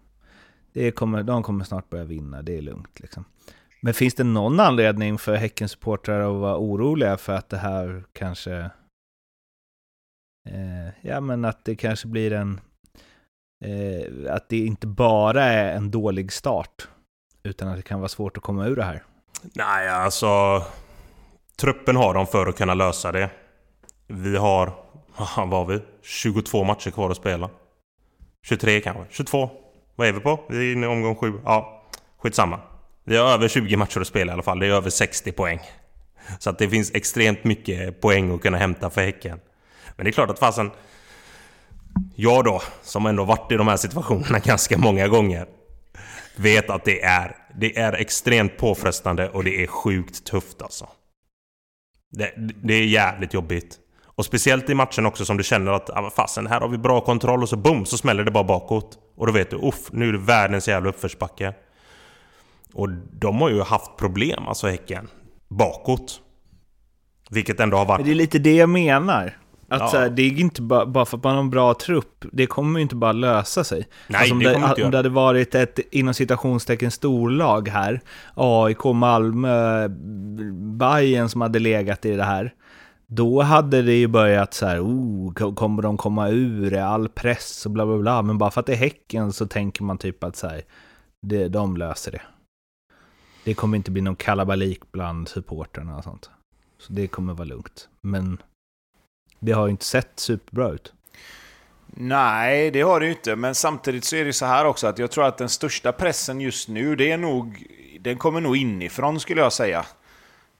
[0.72, 3.24] det kommer, de kommer snart börja vinna, det är lugnt liksom.
[3.82, 8.56] Men finns det någon anledning för Häckensupportrar att vara oroliga för att det här kanske,
[10.48, 12.60] eh, ja men att det kanske blir en,
[13.64, 16.88] eh, att det inte bara är en dålig start,
[17.42, 19.02] utan att det kan vara svårt att komma ur det här?
[19.42, 20.62] Nej, alltså
[21.60, 23.30] Truppen har de för att kunna lösa det.
[24.06, 24.72] Vi har,
[25.36, 25.80] vad var vi?
[26.02, 27.50] 22 matcher kvar att spela.
[28.46, 29.04] 23 kanske?
[29.10, 29.50] 22?
[29.96, 30.40] Vad är vi på?
[30.48, 31.40] Vi är inne i omgång 7.
[31.44, 31.86] Ja,
[32.18, 32.60] skitsamma.
[33.04, 34.58] Vi har över 20 matcher att spela i alla fall.
[34.58, 35.60] Det är över 60 poäng.
[36.38, 39.40] Så att det finns extremt mycket poäng att kunna hämta för Häcken.
[39.96, 40.70] Men det är klart att fasen...
[42.14, 45.46] Jag då, som ändå varit i de här situationerna ganska många gånger,
[46.36, 50.88] vet att det är, det är extremt påfrestande och det är sjukt tufft alltså.
[52.10, 53.78] Det, det är jävligt jobbigt.
[54.04, 57.00] Och speciellt i matchen också som du känner att ah, fasen, här har vi bra
[57.00, 58.98] kontroll och så boom så smäller det bara bakåt.
[59.16, 61.54] Och då vet du, uff, nu är det världens jävla uppförsbacke.
[62.74, 65.08] Och de har ju haft problem, alltså Häcken,
[65.48, 66.20] bakåt.
[67.30, 67.98] Vilket ändå har varit...
[67.98, 69.39] Men det är lite det jag menar.
[69.70, 69.88] Att ja.
[69.88, 72.46] så här, det är inte bara, bara för att man har en bra trupp, det
[72.46, 73.88] kommer ju inte bara lösa sig.
[74.08, 78.00] Nej, alltså, om, det, det om det hade varit ett inom citationstecken storlag här,
[78.34, 79.88] AIK, Malmö,
[80.78, 82.54] Bayern som hade legat i det här,
[83.06, 87.72] då hade det ju börjat så här, oh, kommer de komma ur, all press och
[87.72, 88.22] bla bla bla.
[88.22, 90.62] Men bara för att det är Häcken så tänker man typ att så här,
[91.22, 92.22] det, de löser det.
[93.44, 96.30] Det kommer inte bli någon kalabalik bland supporterna och sånt.
[96.78, 97.88] Så det kommer vara lugnt.
[98.00, 98.38] Men
[99.40, 100.92] det har ju inte sett superbra ut.
[101.86, 103.36] Nej, det har det ju inte.
[103.36, 106.40] Men samtidigt så är det så här också att jag tror att den största pressen
[106.40, 107.66] just nu, det är nog...
[108.00, 109.84] Den kommer nog inifrån skulle jag säga.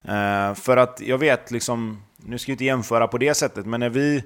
[0.09, 2.03] Uh, för att jag vet liksom...
[2.17, 4.25] Nu ska jag inte jämföra på det sättet, men när vi...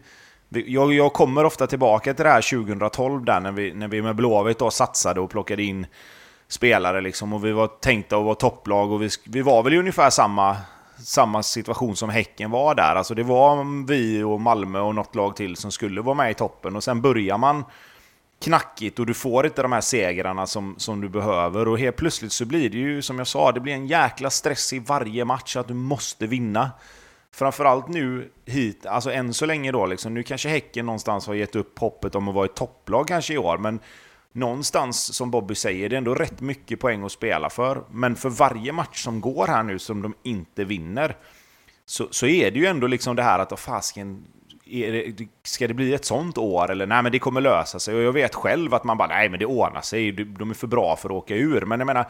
[0.49, 4.17] Jag, jag kommer ofta tillbaka till det här 2012 där när vi, när vi med
[4.17, 5.87] Blåvitt då satsade och plockade in
[6.49, 7.33] spelare liksom.
[7.33, 10.57] Och vi var tänkta att vara topplag och vi, vi var väl i ungefär samma
[11.05, 12.95] samma situation som Häcken var där.
[12.95, 16.35] Alltså det var vi och Malmö och något lag till som skulle vara med i
[16.35, 16.77] toppen.
[16.77, 17.65] Och sen börjar man
[18.41, 21.69] knackigt och du får inte de här segrarna som, som du behöver.
[21.69, 24.73] Och helt plötsligt så blir det ju, som jag sa, det blir en jäkla stress
[24.73, 26.71] i varje match att du måste vinna.
[27.33, 30.15] Framförallt nu hit, alltså än så länge då liksom.
[30.15, 33.39] Nu kanske Häcken någonstans har gett upp hoppet om att vara ett topplag kanske i
[33.39, 33.79] år, men
[34.35, 37.85] någonstans, som Bobby säger, det är ändå rätt mycket poäng att spela för.
[37.91, 41.17] Men för varje match som går här nu som de inte vinner,
[41.87, 44.25] så, så är det ju ändå liksom det här att, fasken,
[44.65, 46.71] det, ska det bli ett sånt år?
[46.71, 47.95] Eller nej, men det kommer lösa sig.
[47.95, 50.13] Och jag vet själv att man bara, nej, men det ordnar sig.
[50.13, 51.61] De är för bra för att åka ur.
[51.61, 52.07] Men jag menar,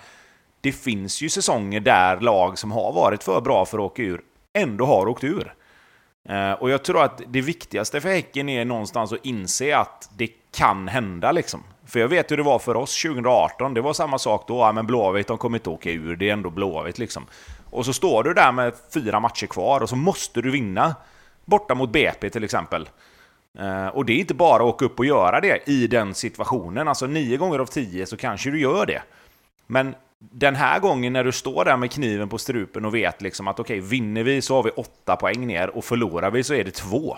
[0.60, 4.20] det finns ju säsonger där lag som har varit för bra för att åka ur
[4.54, 5.54] ändå har åkt ur.
[6.28, 10.28] Eh, och jag tror att det viktigaste för Häcken är någonstans att inse att det
[10.56, 11.62] kan hända liksom.
[11.94, 13.74] För jag vet hur det var för oss 2018.
[13.74, 14.58] Det var samma sak då.
[14.58, 16.16] Ja, men Blåvitt, de kommer inte åka ur.
[16.16, 17.26] Det är ändå Blåvitt liksom.
[17.70, 20.94] Och så står du där med fyra matcher kvar och så måste du vinna.
[21.44, 22.88] Borta mot BP till exempel.
[23.58, 26.88] Eh, och det är inte bara att åka upp och göra det i den situationen.
[26.88, 29.02] Alltså nio gånger av tio så kanske du gör det.
[29.66, 33.48] Men den här gången när du står där med kniven på strupen och vet liksom
[33.48, 36.54] att okej, okay, vinner vi så har vi åtta poäng ner och förlorar vi så
[36.54, 37.16] är det två.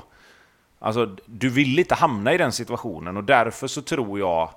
[0.78, 4.50] Alltså, du vill inte hamna i den situationen och därför så tror jag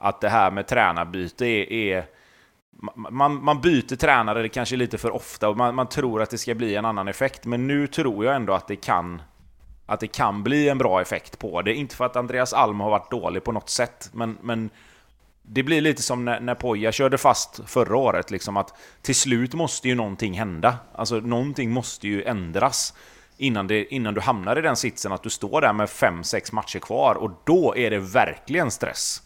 [0.00, 2.04] att det här med tränarbyte är, är
[2.94, 6.54] man, man byter tränare kanske lite för ofta och man, man, tror att det ska
[6.54, 7.44] bli en annan effekt.
[7.44, 9.22] Men nu tror jag ändå att det kan
[9.86, 11.74] att det kan bli en bra effekt på det.
[11.74, 14.70] Inte för att Andreas Alm har varit dålig på något sätt, men, men
[15.42, 19.54] det blir lite som när, när Poja körde fast förra året, liksom att till slut
[19.54, 20.76] måste ju någonting hända.
[20.94, 22.94] Alltså någonting måste ju ändras
[23.36, 26.78] innan, det, innan du hamnar i den sitsen att du står där med 5-6 matcher
[26.78, 29.22] kvar och då är det verkligen stress.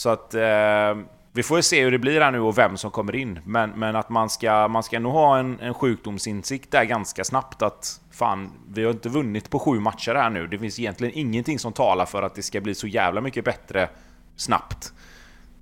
[0.00, 0.96] Så att eh,
[1.32, 3.40] vi får ju se hur det blir här nu och vem som kommer in.
[3.44, 7.62] Men, men att man ska, man ska nog ha en, en sjukdomsinsikt där ganska snabbt
[7.62, 10.46] att fan, vi har inte vunnit på sju matcher här nu.
[10.46, 13.88] Det finns egentligen ingenting som talar för att det ska bli så jävla mycket bättre
[14.36, 14.92] snabbt.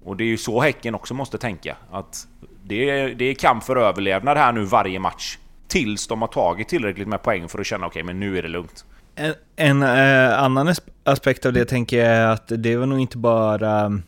[0.04, 1.76] Och det är ju så Häcken också måste tänka.
[1.90, 2.26] Att
[2.64, 5.38] det är, det är kamp för överlevnad här nu varje match.
[5.68, 8.42] Tills de har tagit tillräckligt med poäng för att känna okej, okay, men nu är
[8.42, 8.84] det lugnt.
[9.14, 10.74] En, en eh, annan
[11.04, 14.00] aspekt av det tänker jag är att det var nog inte bara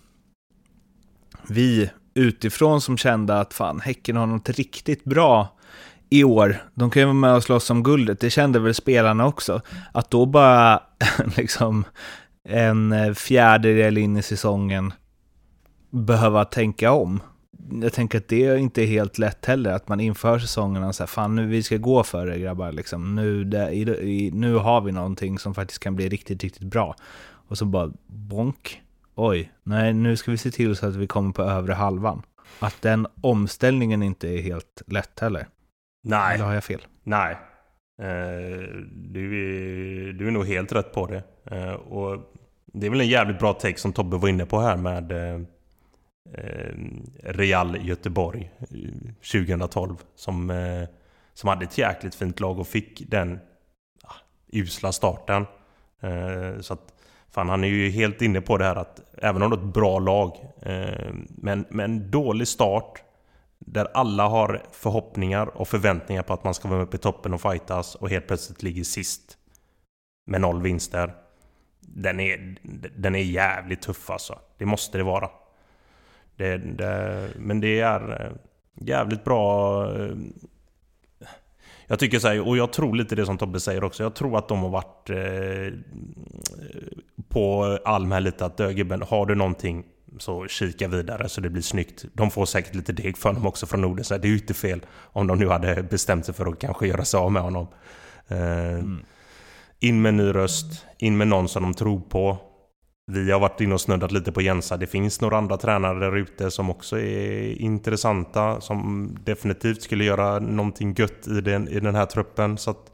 [1.50, 5.56] vi utifrån som kände att fan, Häcken har något riktigt bra
[6.10, 6.56] i år.
[6.74, 9.60] De kan ju vara med och slåss om guldet, det kände väl spelarna också.
[9.92, 10.82] Att då bara
[11.36, 11.84] liksom
[12.48, 14.92] en fjärdedel in i säsongen
[15.90, 17.20] behöva tänka om.
[17.82, 21.06] Jag tänker att det inte är helt lätt heller, att man inför säsongerna och säger
[21.06, 23.14] fan nu vi ska gå för det grabbar, liksom.
[23.14, 26.94] nu, det, i, nu har vi någonting som faktiskt kan bli riktigt, riktigt bra.
[27.48, 28.82] Och så bara bonk,
[29.26, 32.22] oj, nej nu ska vi se till så att vi kommer på övre halvan.
[32.58, 35.46] Att den omställningen inte är helt lätt heller.
[36.02, 36.34] Nej.
[36.34, 36.86] Eller har jag fel?
[37.02, 37.36] Nej.
[38.02, 38.06] Eh,
[38.92, 41.22] du, är, du är nog helt rätt på det.
[41.44, 42.34] Eh, och
[42.66, 45.40] det är väl en jävligt bra text som Tobbe var inne på här med eh,
[46.34, 46.74] eh
[47.22, 48.50] Real Göteborg
[49.32, 49.96] 2012.
[50.14, 50.88] Som, eh,
[51.34, 53.38] som hade ett jäkligt fint lag och fick den
[54.02, 54.14] ah,
[54.52, 55.46] usla starten.
[56.00, 56.99] Eh, så att
[57.30, 59.74] Fan, han är ju helt inne på det här att även om det är ett
[59.74, 63.02] bra lag, eh, men med en dålig start
[63.58, 67.40] där alla har förhoppningar och förväntningar på att man ska vara uppe i toppen och
[67.40, 69.38] fightas och helt plötsligt ligger sist
[70.26, 71.14] med noll vinster.
[71.80, 72.56] Den är,
[72.96, 74.38] den är jävligt tuff alltså.
[74.58, 75.30] Det måste det vara.
[76.36, 78.32] Det, det, men det är eh,
[78.86, 80.14] jävligt bra eh,
[81.90, 84.02] jag tycker så här, och jag tror lite det som Tobbe säger också.
[84.02, 85.78] Jag tror att de har varit eh,
[87.28, 89.84] på Alm här lite att gubben, har du någonting
[90.18, 92.04] så kika vidare så det blir snyggt.
[92.12, 94.04] De får säkert lite deg för dem också från Norden.
[94.04, 94.80] Så det är ju inte fel
[95.12, 97.66] om de nu hade bestämt sig för att kanske göra sig av med honom.
[98.28, 99.04] Eh, mm.
[99.80, 102.38] In med ny röst, in med någon som de tror på.
[103.12, 104.76] Vi har varit inne och snuddat lite på Jensa.
[104.76, 108.60] Det finns några andra tränare där ute som också är intressanta.
[108.60, 112.58] Som definitivt skulle göra någonting gött i den, i den här truppen.
[112.58, 112.92] Så att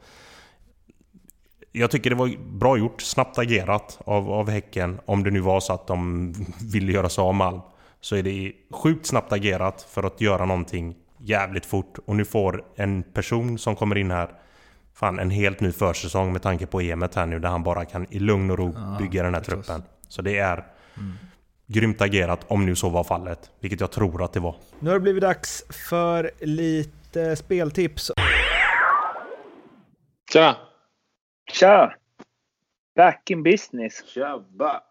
[1.71, 4.99] jag tycker det var bra gjort, snabbt agerat av, av Häcken.
[5.05, 6.33] Om det nu var så att de
[6.71, 7.59] ville göra sig av Malm.
[8.01, 11.97] Så är det sjukt snabbt agerat för att göra någonting jävligt fort.
[12.05, 14.29] Och nu får en person som kommer in här
[14.93, 18.05] fan en helt ny försäsong med tanke på EMet här nu där han bara kan
[18.09, 19.65] i lugn och ro bygga den här förstås.
[19.65, 19.83] truppen.
[20.07, 20.53] Så det är
[20.97, 21.17] mm.
[21.67, 23.51] grymt agerat om nu så var fallet.
[23.59, 24.55] Vilket jag tror att det var.
[24.79, 28.11] Nu har det blivit dags för lite speltips.
[30.31, 30.55] Tjena!
[31.51, 31.93] Tja!
[32.95, 34.05] Back in business.
[34.05, 34.81] Tjabba!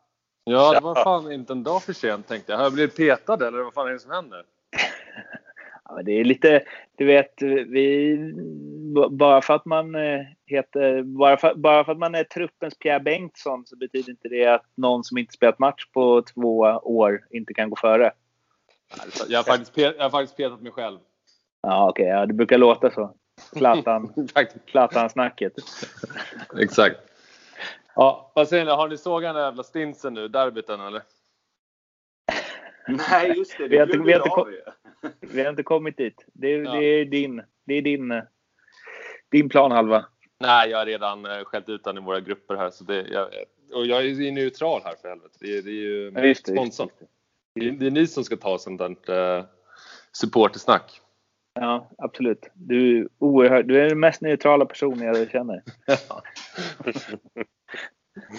[0.45, 2.59] Ja, det var fan inte en dag för sent tänkte jag.
[2.59, 4.45] Har jag blivit petad eller vad fan är det som händer?
[5.89, 6.65] Ja, det är lite,
[6.97, 8.19] du vet, vi,
[9.11, 13.01] bara för att man eh, heter, bara för, bara för att man är truppens Pierre
[13.01, 17.55] Bengtsson så betyder inte det att någon som inte spelat match på två år inte
[17.55, 18.13] kan gå före.
[19.29, 20.99] Jag har faktiskt, pet, jag har faktiskt petat mig själv.
[21.63, 22.05] Ja, okej.
[22.05, 23.15] Okay, ja, det brukar låta så.
[24.71, 25.53] Zlatan-snacket.
[26.61, 26.97] Exakt.
[27.95, 28.71] Ja, vad säger ni?
[28.71, 30.29] Har ni sågat den jävla stinsen nu?
[30.29, 31.03] Derbyten eller?
[32.89, 33.69] Nej, just det.
[33.69, 34.55] det vi, har inte, vi, har inte kom,
[35.21, 36.25] vi har inte kommit dit.
[36.33, 36.73] Det, ja.
[36.73, 38.23] det är din, det är din,
[39.31, 40.05] din planhalva.
[40.39, 42.71] Nej, jag har redan eh, skällt ut den i våra grupper här.
[42.71, 43.29] Så det, jag,
[43.73, 45.39] och jag är ju neutral här för helvete.
[45.41, 46.89] Det, det är ju ja, sponsorn.
[47.55, 49.45] Det, det, är ni som ska ta sånt där uh,
[50.13, 51.01] supportersnack.
[51.55, 52.47] Ja, absolut.
[52.55, 55.63] Du är, oerhört, du är den mest neutrala personen jag känner.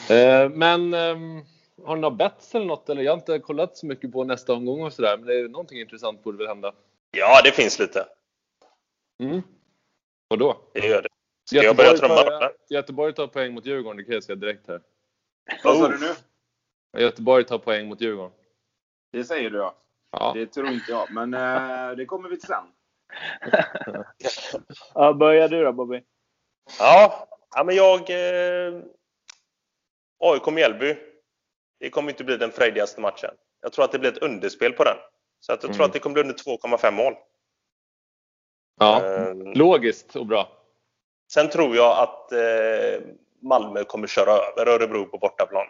[0.09, 1.17] eh, men eh,
[1.85, 2.89] har ni några bets eller något?
[2.89, 5.17] Eller jag har inte kollat så mycket på nästa omgång och sådär.
[5.17, 6.73] Men det är någonting intressant borde väl hända?
[7.11, 8.05] Ja, det finns lite.
[9.23, 9.41] Mm.
[10.29, 10.57] Och då?
[10.73, 11.09] Det gör det.
[11.47, 12.15] Ska jag börja trumma?
[12.15, 14.81] Tar, Göteborg tar poäng mot Djurgården, det kan jag säga direkt här.
[15.63, 16.13] Vad sa du nu?
[17.01, 18.31] Göteborg tar poäng mot Djurgården.
[19.11, 19.75] Det säger du ja.
[20.11, 20.31] ja.
[20.35, 22.63] Det tror inte jag, men eh, det kommer vi till sen.
[24.93, 26.03] ja, börja du då Bobby.
[26.79, 28.09] Ja, ja men jag...
[28.09, 28.81] Eh,
[30.19, 30.97] AIK Mjällby.
[31.79, 33.31] Det kommer inte bli den frejdigaste matchen.
[33.61, 34.97] Jag tror att det blir ett underspel på den.
[35.39, 35.77] Så att jag mm.
[35.77, 37.13] tror att det kommer bli under 2,5 mål.
[38.79, 40.56] Ja, eh, logiskt och bra.
[41.27, 43.07] Sen tror jag att eh,
[43.41, 45.67] Malmö kommer köra över Örebro på bortaplan.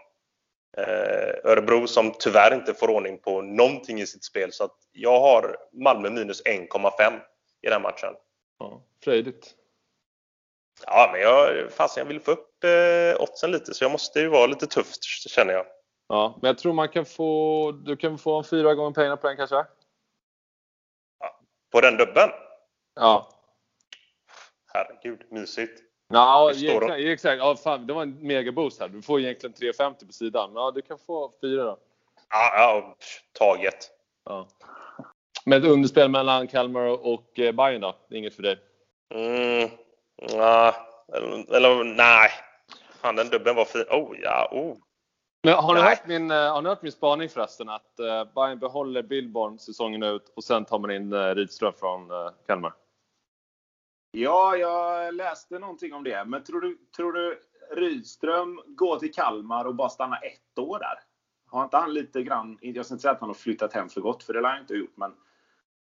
[0.77, 4.53] Eh, Örebro som tyvärr inte får ordning på någonting i sitt spel.
[4.53, 7.19] Så att jag har Malmö minus 1,5
[7.61, 8.13] i den matchen.
[8.59, 9.55] Ja, frejdigt.
[10.85, 14.27] Ja, men jag, fasen, jag vill få upp eh, oddsen lite så jag måste ju
[14.27, 15.65] vara lite tufft känner jag.
[16.07, 19.27] Ja, men jag tror man kan få, du kan få en fyra gånger pengarna på
[19.27, 19.65] den kanske?
[21.19, 21.39] Ja,
[21.71, 22.29] på den dubben?
[22.95, 23.36] Ja.
[24.77, 25.83] Herregud, mysigt.
[26.13, 26.93] Ja, exakt.
[26.97, 27.37] exakt.
[27.39, 28.87] Ja, fan, det var en megaboost här.
[28.87, 30.51] Du får egentligen 3,50 på sidan.
[30.55, 31.77] Ja, du kan få 4 då.
[32.29, 32.95] Ja, ja
[33.39, 33.89] taget.
[34.25, 34.47] Ja.
[35.45, 37.95] Men ett underspel mellan Kalmar och eh, Bayern då?
[38.11, 38.59] Inget för dig?
[39.13, 39.69] Mm,
[40.37, 40.75] nah,
[41.13, 42.29] eller, eller nej.
[43.01, 43.85] Fan, den dubben var fin.
[43.91, 44.77] Oh, ja, oh.
[45.43, 47.69] Men har, ni hört min, eh, har ni hört min spaning förresten?
[47.69, 52.09] Att uh, Bayern behåller Billborn säsongen ut och sen tar man in Rydström från
[52.47, 52.73] Kalmar?
[54.19, 56.25] Ja, jag läste någonting om det.
[56.25, 57.39] Men tror du, tror du
[57.71, 60.99] Rydström går till Kalmar och bara stannar ett år där?
[61.47, 64.01] Har inte han lite grann, jag ska inte säga att han har flyttat hem för
[64.01, 65.11] gott, för det lär han inte ha gjort, men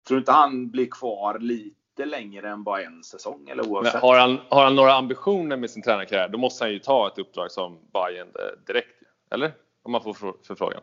[0.08, 3.48] tror du inte han blir kvar lite längre än bara en säsong?
[3.48, 4.02] Eller oavsett?
[4.02, 7.18] har, han, har han några ambitioner med sin tränarkarriär, då måste han ju ta ett
[7.18, 9.02] uppdrag som Bayern eh, direkt.
[9.30, 9.52] Eller?
[9.82, 10.14] Om man får
[10.46, 10.82] förfrågan.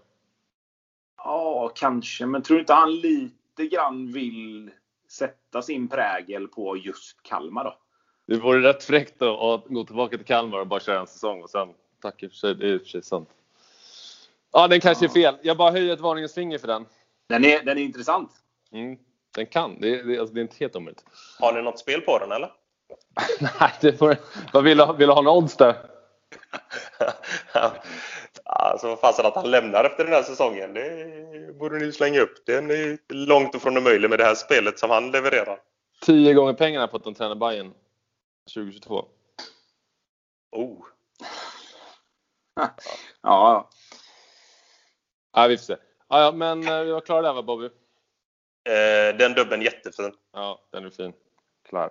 [1.17, 2.26] Ja, kanske.
[2.26, 4.71] Men tror du inte han lite grann vill
[5.08, 7.78] sätta sin prägel på just Kalmar då?
[8.28, 11.43] Det vore rätt fräckt då att gå tillbaka till Kalmar och bara köra en säsong
[11.43, 12.56] och sen tack i och för sig.
[12.56, 13.30] Det är i och för sig sant.
[14.52, 15.38] Ja, den kanske är fel.
[15.41, 16.86] Jag bara höjer ett varningens finger för den.
[17.30, 18.32] Den är, den är intressant.
[18.72, 18.98] Mm,
[19.36, 19.82] den kan.
[19.82, 21.06] Det, det, alltså, det är inte helt omöjligt.
[21.39, 22.52] Har ni något spel på den eller?
[23.60, 24.17] Nej, det får,
[24.54, 25.76] vad vill du, vill du ha en odds där?
[28.58, 30.74] alltså vad fasen att han lämnar efter den här säsongen.
[30.74, 32.46] Det borde ni slänga upp.
[32.46, 35.60] Den är långt ifrån omöjlig med det här spelet som han levererar.
[36.02, 37.74] Tio gånger pengarna på att de tränar Bayern
[38.54, 39.06] 2022.
[40.52, 40.86] Oh.
[43.22, 43.70] ja.
[45.34, 45.76] Ja, vi får se.
[46.08, 47.65] Ja, ja, men eh, vi var klara där va Bobby?
[47.65, 50.13] Eh, den dubben jättefin.
[50.34, 51.13] Ja, den är fin.
[51.70, 51.89] Klar.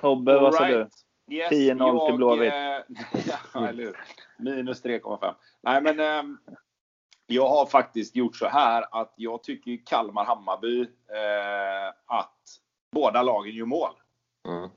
[0.00, 0.88] Tobbe, vad sa du?
[1.30, 2.52] Yes, 10-0 till Blåvitt.
[2.52, 3.96] Eh, ja, eller hur?
[4.38, 5.34] Minus 3,5.
[5.60, 6.22] Nej, men eh,
[7.26, 12.60] jag har faktiskt gjort så här att jag tycker Kalmar-Hammarby eh, att
[12.92, 13.90] båda lagen gör mål.
[14.48, 14.70] Mm.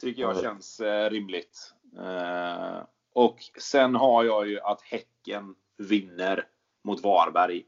[0.00, 1.74] Tycker jag känns eh, rimligt.
[1.98, 6.48] Eh, och sen har jag ju att Häcken vinner
[6.84, 7.64] mot Varberg.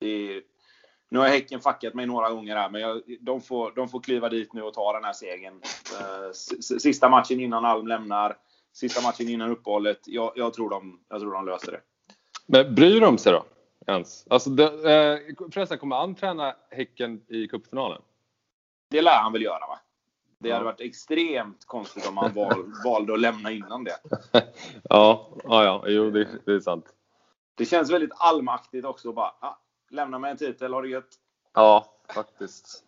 [0.00, 0.42] Är,
[1.10, 4.28] nu har Häcken fuckat mig några gånger här, men jag, de, får, de får kliva
[4.28, 5.60] dit nu och ta den här segern.
[6.00, 6.32] Eh,
[6.78, 8.36] sista matchen innan Alm lämnar.
[8.72, 10.00] Sista matchen innan uppehållet.
[10.04, 11.80] Jag, jag, tror, de, jag tror de löser det.
[12.46, 13.44] Men bryr de sig då?
[13.86, 14.26] Ens?
[14.30, 18.02] Alltså, det, eh, förresten, kommer han träna Häcken i cupfinalen?
[18.90, 19.78] Det lär han väl göra va?
[20.38, 23.96] Det hade varit extremt konstigt om han val, valde att lämna innan det.
[24.82, 26.86] ja, ja, ja, jo, det, det är sant.
[27.54, 29.58] Det känns väldigt allmaktigt också bara ah,
[29.90, 31.14] lämna mig en titel, har det gött.
[31.54, 32.84] Ja, faktiskt.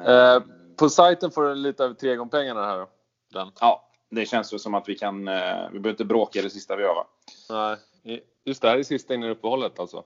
[0.00, 0.42] Eh,
[0.76, 2.86] på sajten får du lite över tre gånger pengarna här.
[3.32, 3.52] Den.
[3.60, 6.76] Ja, det känns ju som att vi kan, eh, vi behöver inte bråka det sista
[6.76, 7.06] vi gör va?
[8.02, 10.04] Nej, just det här är sista innan uppehållet alltså?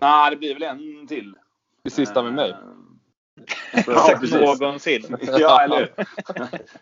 [0.00, 1.34] Nej, det blir väl en till.
[1.82, 2.54] Det sista med mig?
[3.86, 4.20] Ja,
[4.60, 5.16] Någonsin.
[5.38, 6.06] Ja, eller hur?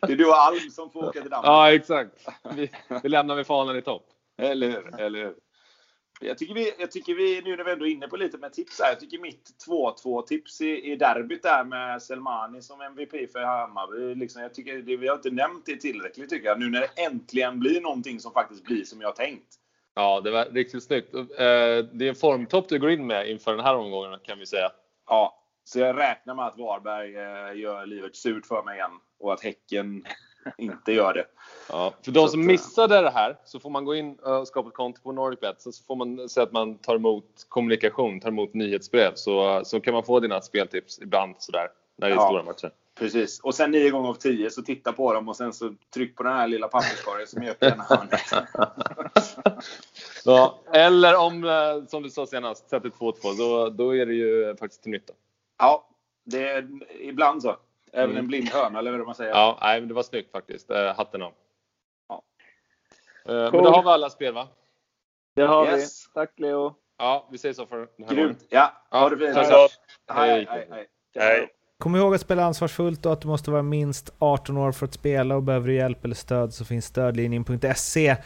[0.06, 1.46] Det är du och Alm som får åka till Danmark.
[1.46, 2.28] Ja, exakt.
[2.54, 2.70] Vi,
[3.02, 4.06] vi lämnar vi fanen i topp.
[4.38, 5.00] Eller hur?
[5.00, 5.34] Eller hur?
[6.22, 8.52] Jag tycker, vi, jag tycker vi, nu när vi ändå är inne på lite med
[8.52, 13.32] tips här, jag tycker mitt 2-2 tips i, i derbyt där med Selmani som MVP
[13.32, 16.60] för Hammarby, liksom, jag tycker det, vi har inte nämnt det tillräckligt tycker jag.
[16.60, 19.54] Nu när det äntligen blir någonting som faktiskt blir som jag tänkt.
[19.94, 21.14] Ja, det var riktigt snyggt.
[21.14, 21.24] Eh,
[21.92, 24.70] det är en formtopp du går in med inför den här omgången kan vi säga.
[25.08, 29.32] Ja, så jag räknar med att Varberg eh, gör livet surt för mig igen och
[29.32, 30.04] att Häcken
[30.58, 31.26] inte gör det.
[31.68, 34.74] Ja, för de som missade det här så får man gå in och skapa ett
[34.74, 35.60] konto på NordicBet.
[35.60, 39.12] Så får man säga att man tar emot kommunikation, tar emot nyhetsbrev.
[39.14, 42.70] Så, så kan man få dina speltips ibland sådär när det är ja, stora matcher.
[42.94, 43.40] Precis.
[43.40, 46.22] Och sen nio gånger av tio så titta på dem och sen så tryck på
[46.22, 48.20] den här lilla papperskorgen som gör ena hörnet.
[50.24, 53.38] ja, eller om, eh, som du sa senast, sätter 2-2.
[53.38, 55.12] Då, då är det ju faktiskt till nytta.
[55.58, 55.88] Ja,
[56.24, 56.68] det är
[57.00, 57.56] ibland så.
[57.92, 58.16] Även mm.
[58.16, 59.30] en blind hörna eller vad man säger.
[59.30, 60.70] Ja, nej, det var snyggt faktiskt.
[60.70, 61.32] Eh, hatten av.
[62.08, 62.22] Ja.
[63.26, 63.36] Cool.
[63.36, 64.48] Eh, men då har vi alla spel va?
[65.36, 66.06] Det har yes.
[66.08, 66.12] vi.
[66.14, 66.74] Tack Leo.
[66.98, 68.46] Ja, vi säger så för den här Grymt.
[68.50, 69.36] Ja, ha det fint.
[69.36, 70.86] Hej, hej, hej.
[71.14, 71.48] hej.
[71.78, 74.94] Kom ihåg att spela ansvarsfullt och att du måste vara minst 18 år för att
[74.94, 78.16] spela och behöver du hjälp eller stöd så finns stödlinjen.se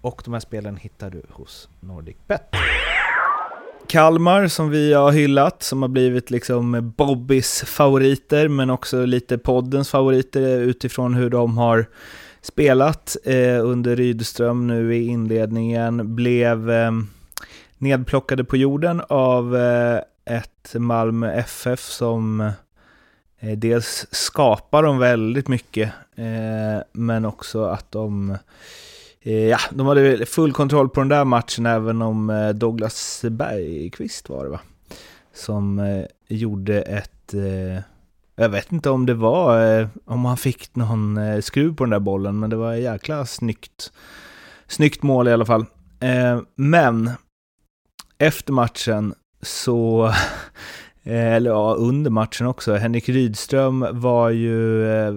[0.00, 2.54] och de här spelen hittar du hos NordicBet.
[3.90, 9.90] Kalmar som vi har hyllat, som har blivit liksom Bobbys favoriter, men också lite poddens
[9.90, 11.86] favoriter utifrån hur de har
[12.42, 16.90] spelat eh, under Rydström nu i inledningen, blev eh,
[17.78, 22.40] nedplockade på jorden av eh, ett Malmö FF som
[23.40, 28.89] eh, dels skapar de väldigt mycket, eh, men också att de Eh,
[29.24, 34.28] Eh, ja, de hade full kontroll på den där matchen även om eh, Douglas Bergqvist
[34.28, 34.60] var det va?
[35.34, 37.10] Som eh, gjorde ett...
[38.36, 42.38] Jag vet inte om det var, om han fick någon skruv på den där bollen,
[42.38, 43.92] men det var jäkla snyggt.
[44.66, 45.66] Snyggt mål i alla fall.
[46.54, 47.10] Men
[48.18, 50.12] efter matchen så
[51.02, 52.74] Eh, eller ja, under matchen också.
[52.74, 55.14] Henrik Rydström var ju, eh,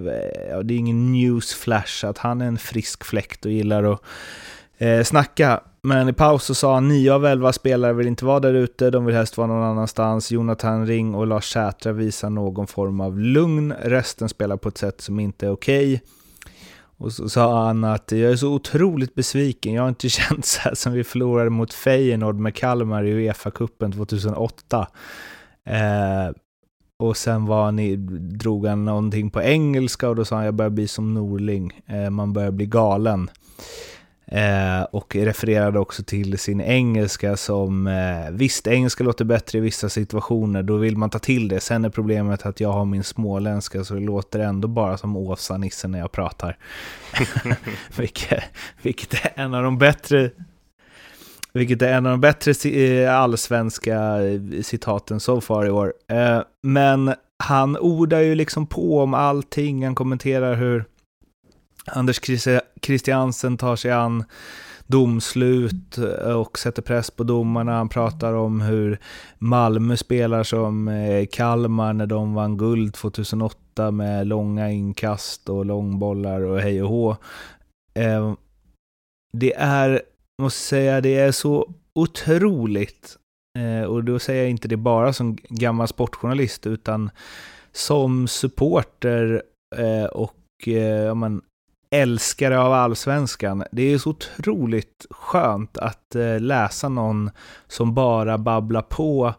[0.49, 4.01] ja, det är ingen newsflash att han är en frisk fläkt och gillar att
[4.77, 5.61] eh, snacka.
[5.81, 8.89] Men i paus så sa han 9 av 11 spelare vill inte vara där ute,
[8.89, 10.31] de vill helst vara någon annanstans.
[10.31, 15.01] Jonathan Ring och Lars Sätra visar någon form av lugn, resten spelar på ett sätt
[15.01, 15.93] som inte är okej.
[15.93, 16.07] Okay.
[16.97, 20.59] Och så sa han att jag är så otroligt besviken, jag har inte känt så
[20.59, 24.87] här som vi förlorade mot Feyenoord med Kalmar i Uefa-cupen 2008.
[25.65, 26.35] Eh,
[26.97, 30.69] och sen var ni, drog han någonting på engelska och då sa han jag börjar
[30.69, 33.29] bli som Norling, eh, man börjar bli galen.
[34.25, 39.89] Eh, och refererade också till sin engelska som, eh, visst engelska låter bättre i vissa
[39.89, 41.59] situationer, då vill man ta till det.
[41.59, 45.87] Sen är problemet att jag har min småländska så det låter ändå bara som Åsa-Nisse
[45.87, 46.57] när jag pratar.
[47.97, 48.43] vilket,
[48.81, 50.29] vilket är en av de bättre
[51.53, 55.93] vilket är en av de bättre eh, allsvenska eh, citaten so far i år.
[56.07, 59.85] Eh, men han ordar ju liksom på om allting.
[59.85, 60.85] Han kommenterar hur
[61.85, 62.19] Anders
[62.81, 64.23] Christiansen tar sig an
[64.87, 65.97] domslut
[66.35, 67.71] och sätter press på domarna.
[67.71, 68.99] Han pratar om hur
[69.37, 70.91] Malmö spelar som
[71.31, 77.15] Kalmar när de vann guld 2008 med långa inkast och långbollar och hej och hå.
[79.37, 80.01] Det är
[80.41, 83.17] måste säga det är så otroligt,
[83.59, 87.09] eh, och då säger jag inte det bara som gammal sportjournalist, utan
[87.71, 89.43] som supporter
[89.75, 91.41] eh, och eh, ja, man,
[91.93, 93.63] älskare av allsvenskan.
[93.71, 97.31] Det är så otroligt skönt att eh, läsa någon
[97.67, 99.33] som bara babblar på.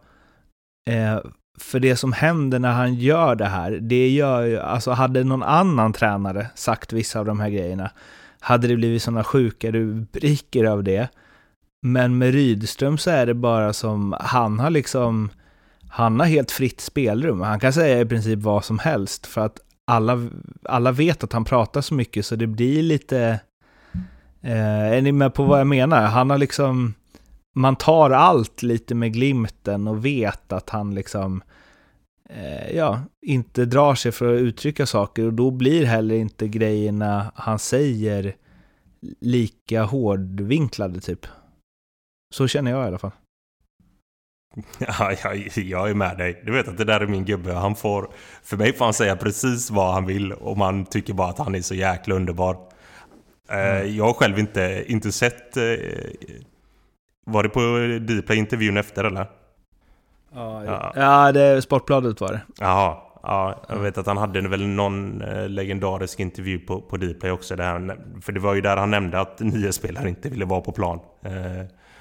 [0.91, 1.19] Eh,
[1.59, 5.43] för det som händer när han gör det här, det gör ju, alltså hade någon
[5.43, 7.91] annan tränare sagt vissa av de här grejerna,
[8.45, 11.09] hade det blivit sådana sjuka rubriker av det.
[11.83, 15.31] Men med Rydström så är det bara som, han har liksom,
[15.89, 17.41] han har helt fritt spelrum.
[17.41, 20.29] Han kan säga i princip vad som helst för att alla,
[20.63, 23.41] alla vet att han pratar så mycket så det blir lite,
[24.43, 26.03] eh, är ni med på vad jag menar?
[26.03, 26.95] Han har liksom,
[27.57, 31.64] man tar allt lite med glimten och vet att han liksom, Eh,
[32.75, 37.59] ja, inte drar sig för att uttrycka saker och då blir heller inte grejerna han
[37.59, 38.37] säger
[39.21, 41.27] lika hårdvinklade typ.
[42.35, 43.13] Så känner jag i alla fall.
[44.79, 46.43] Ja, jag, jag är med dig.
[46.47, 47.53] Du vet att det där är min gubbe.
[47.53, 48.11] Han får,
[48.43, 51.55] för mig får han säga precis vad han vill och man tycker bara att han
[51.55, 52.57] är så jäkla underbar.
[53.51, 53.97] Eh, mm.
[53.97, 55.57] Jag har själv inte, inte sett...
[55.57, 55.63] Eh,
[57.27, 57.61] var det på
[58.23, 59.27] Dplay-intervjun efter eller?
[60.35, 60.93] Ja, ja.
[60.97, 62.41] ja det, Sportbladet var det.
[62.61, 62.97] Jaha.
[63.27, 67.57] Ja, jag vet att han hade väl någon eh, legendarisk intervju på, på Dplay också.
[67.57, 70.73] Där för det var ju där han nämnde att nio spelare inte ville vara på
[70.73, 71.01] plan.
[71.25, 71.33] Eh,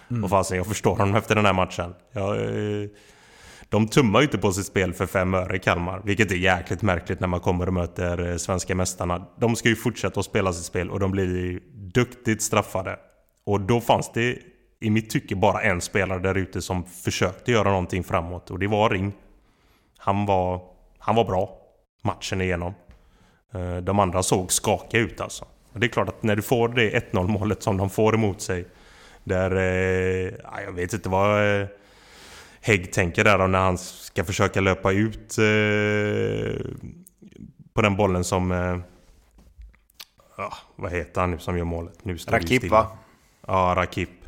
[0.09, 0.23] mm.
[0.23, 1.93] Och fasen, jag förstår honom efter den här matchen.
[2.11, 2.89] Jag, eh,
[3.69, 6.01] de tummar ju inte på sitt spel för fem öre i Kalmar.
[6.03, 9.27] Vilket är jäkligt märkligt när man kommer och möter svenska mästarna.
[9.39, 12.99] De ska ju fortsätta att spela sitt spel och de blir duktigt straffade.
[13.45, 14.37] Och då fanns det
[14.83, 18.67] i mitt tycke bara en spelare där ute som försökte göra någonting framåt och det
[18.67, 19.13] var Ring.
[19.97, 20.61] Han var,
[20.97, 21.57] han var bra
[22.03, 22.73] matchen igenom.
[23.53, 25.45] Eh, de andra såg skakiga ut alltså.
[25.73, 28.41] Och det är klart att när du får det 1-0 målet som de får emot
[28.41, 28.67] sig.
[29.23, 29.55] Där...
[29.55, 30.33] Eh,
[30.65, 31.67] jag vet inte vad eh,
[32.61, 36.65] Hägg tänker där när han ska försöka löpa ut eh,
[37.73, 38.51] på den bollen som...
[38.51, 38.77] Eh,
[40.75, 42.05] vad heter han nu som gör målet?
[42.05, 42.87] Nu står Rakip va?
[43.47, 44.22] Ja, Rakip.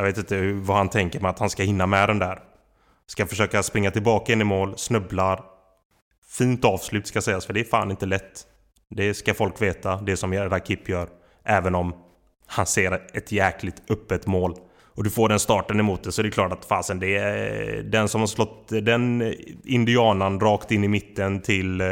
[0.00, 2.42] Jag vet inte vad han tänker med att han ska hinna med den där.
[3.06, 5.44] Ska försöka springa tillbaka in i mål, snubblar.
[6.28, 8.46] Fint avslut ska sägas, för det är fan inte lätt.
[8.90, 11.08] Det ska folk veta, det som Rakip gör.
[11.44, 11.94] Även om
[12.46, 14.56] han ser ett jäkligt öppet mål
[15.00, 17.82] och du får den starten emot dig så det är klart att fasen det är
[17.82, 19.34] den som har slått den
[19.64, 21.86] indianan rakt in i mitten till eh,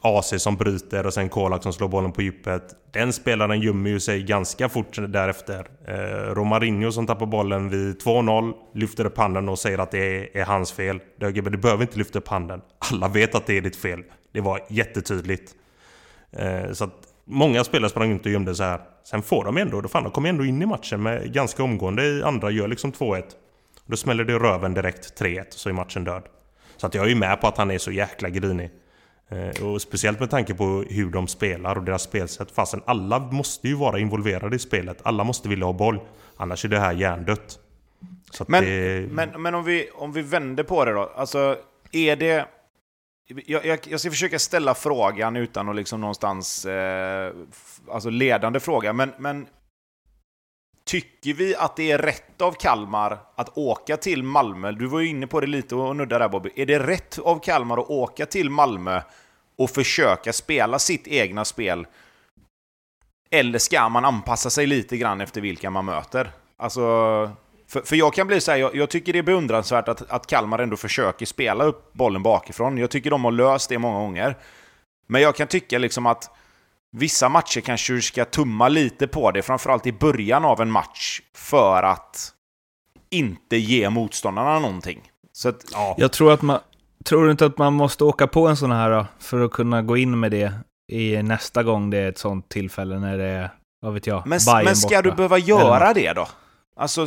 [0.00, 2.62] AC som bryter och sen Kolak som slår bollen på djupet.
[2.90, 5.66] Den spelaren gömmer ju sig ganska fort därefter.
[5.88, 10.36] Eh, Romarinho som tappar bollen vid 2-0 lyfter upp handen och säger att det är,
[10.36, 11.00] är hans fel.
[11.18, 12.60] Men du behöver inte lyfta upp handen.
[12.92, 14.02] Alla vet att det är ditt fel.
[14.32, 15.54] Det var jättetydligt.
[16.32, 18.80] Eh, så att Många spelare sprang inte och gömde så här.
[19.04, 22.22] Sen får de ändå, fan, de kommer ändå in i matchen med ganska omgående i
[22.22, 23.22] andra, gör liksom 2-1.
[23.86, 26.22] Då smäller det röven direkt 3-1, så är matchen död.
[26.76, 28.70] Så att jag är ju med på att han är så jäkla grinig.
[29.28, 32.50] Eh, och speciellt med tanke på hur de spelar och deras spelsätt.
[32.50, 34.98] Fasen, alla måste ju vara involverade i spelet.
[35.02, 36.00] Alla måste vilja ha boll.
[36.36, 37.58] Annars är det här hjärndött.
[38.46, 39.08] men, det...
[39.10, 41.12] men, men om, vi, om vi vänder på det då.
[41.16, 41.56] Alltså,
[41.92, 42.46] är det...
[43.26, 46.66] Jag, jag, jag, ska försöka ställa frågan utan att liksom någonstans...
[46.66, 47.32] Eh,
[47.90, 49.46] alltså ledande fråga, men, men...
[50.86, 54.72] Tycker vi att det är rätt av Kalmar att åka till Malmö?
[54.72, 56.50] Du var ju inne på det lite och nuddade där Bobby.
[56.56, 59.02] Är det rätt av Kalmar att åka till Malmö
[59.58, 61.86] och försöka spela sitt egna spel?
[63.30, 66.32] Eller ska man anpassa sig lite grann efter vilka man möter?
[66.56, 67.30] Alltså...
[67.68, 70.26] För, för jag kan bli så här, jag, jag, tycker det är beundransvärt att, att
[70.26, 72.78] Kalmar ändå försöker spela upp bollen bakifrån.
[72.78, 74.36] Jag tycker de har löst det många gånger.
[75.06, 76.30] Men jag kan tycka liksom att
[76.96, 81.20] vissa matcher kanske du ska tumma lite på det, framförallt i början av en match,
[81.36, 82.32] för att
[83.10, 85.00] inte ge motståndarna någonting.
[85.32, 85.94] Så att, ja.
[85.98, 86.60] Jag tror att man...
[87.04, 89.82] Tror du inte att man måste åka på en sån här då, för att kunna
[89.82, 90.52] gå in med det
[90.92, 93.50] i nästa gång det är ett sånt tillfälle när det är,
[93.80, 95.02] vad vet jag, Men, men ska borta.
[95.02, 96.28] du behöva göra det då?
[96.76, 97.06] Alltså,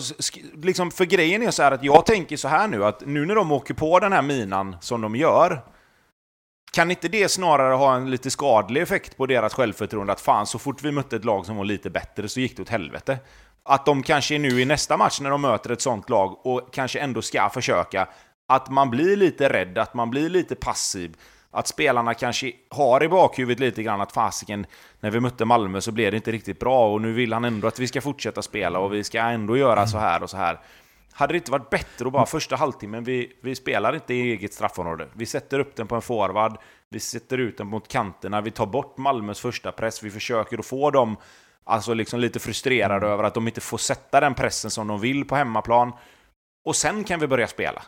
[0.63, 3.35] liksom, för grejen är så här att jag tänker så här nu, att nu när
[3.35, 5.63] de åker på den här minan som de gör,
[6.71, 10.13] kan inte det snarare ha en lite skadlig effekt på deras självförtroende?
[10.13, 12.61] Att fan, så fort vi mötte ett lag som var lite bättre så gick det
[12.61, 13.19] åt helvete.
[13.63, 16.99] Att de kanske nu i nästa match när de möter ett sånt lag och kanske
[16.99, 18.07] ändå ska försöka,
[18.47, 21.15] att man blir lite rädd, att man blir lite passiv
[21.57, 24.65] att spelarna kanske har i bakhuvudet lite grann att fasiken,
[24.99, 27.67] när vi mötte Malmö så blev det inte riktigt bra och nu vill han ändå
[27.67, 30.59] att vi ska fortsätta spela och vi ska ändå göra så här och så här.
[31.11, 34.53] Hade det inte varit bättre att bara första halvtimmen, vi, vi spelar inte i eget
[34.53, 35.07] straffområde.
[35.13, 36.57] Vi sätter upp den på en forward,
[36.89, 40.65] vi sätter ut den mot kanterna, vi tar bort Malmös första press, vi försöker att
[40.65, 41.17] få dem
[41.63, 43.09] alltså liksom lite frustrerade mm.
[43.09, 45.91] över att de inte får sätta den pressen som de vill på hemmaplan.
[46.65, 47.83] Och sen kan vi börja spela.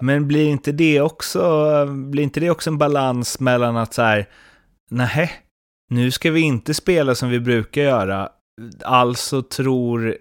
[0.00, 4.28] Men blir inte det också, blir inte det också en balans mellan att så här,
[4.90, 5.30] nej,
[5.90, 8.28] nu ska vi inte spela som vi brukar göra,
[8.84, 10.16] alltså tror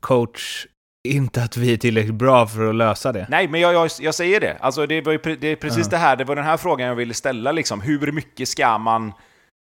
[0.00, 0.66] coach
[1.08, 3.26] inte att vi är tillräckligt bra för att lösa det.
[3.30, 4.56] Nej, men jag, jag, jag säger det.
[4.60, 5.90] Alltså det, var ju, det är precis uh.
[5.90, 7.80] det här, det var den här frågan jag ville ställa liksom.
[7.80, 9.12] Hur mycket ska man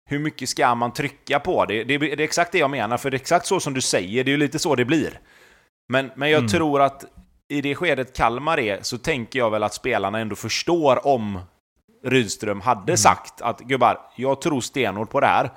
[0.10, 1.66] hur mycket ska man trycka på?
[1.66, 3.82] Det, det, det är exakt det jag menar, för det är exakt så som du
[3.82, 5.20] säger, det är ju lite så det blir.
[5.90, 6.50] Men, men jag mm.
[6.50, 7.06] tror att
[7.50, 11.40] i det skedet Kalmar är så tänker jag väl att spelarna ändå förstår om
[12.04, 12.98] Rydström hade mm.
[12.98, 15.52] sagt att gubbar, jag tror stenhårt på det här.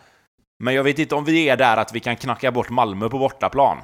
[0.58, 3.18] Men jag vet inte om vi är där att vi kan knacka bort Malmö på
[3.18, 3.78] bortaplan.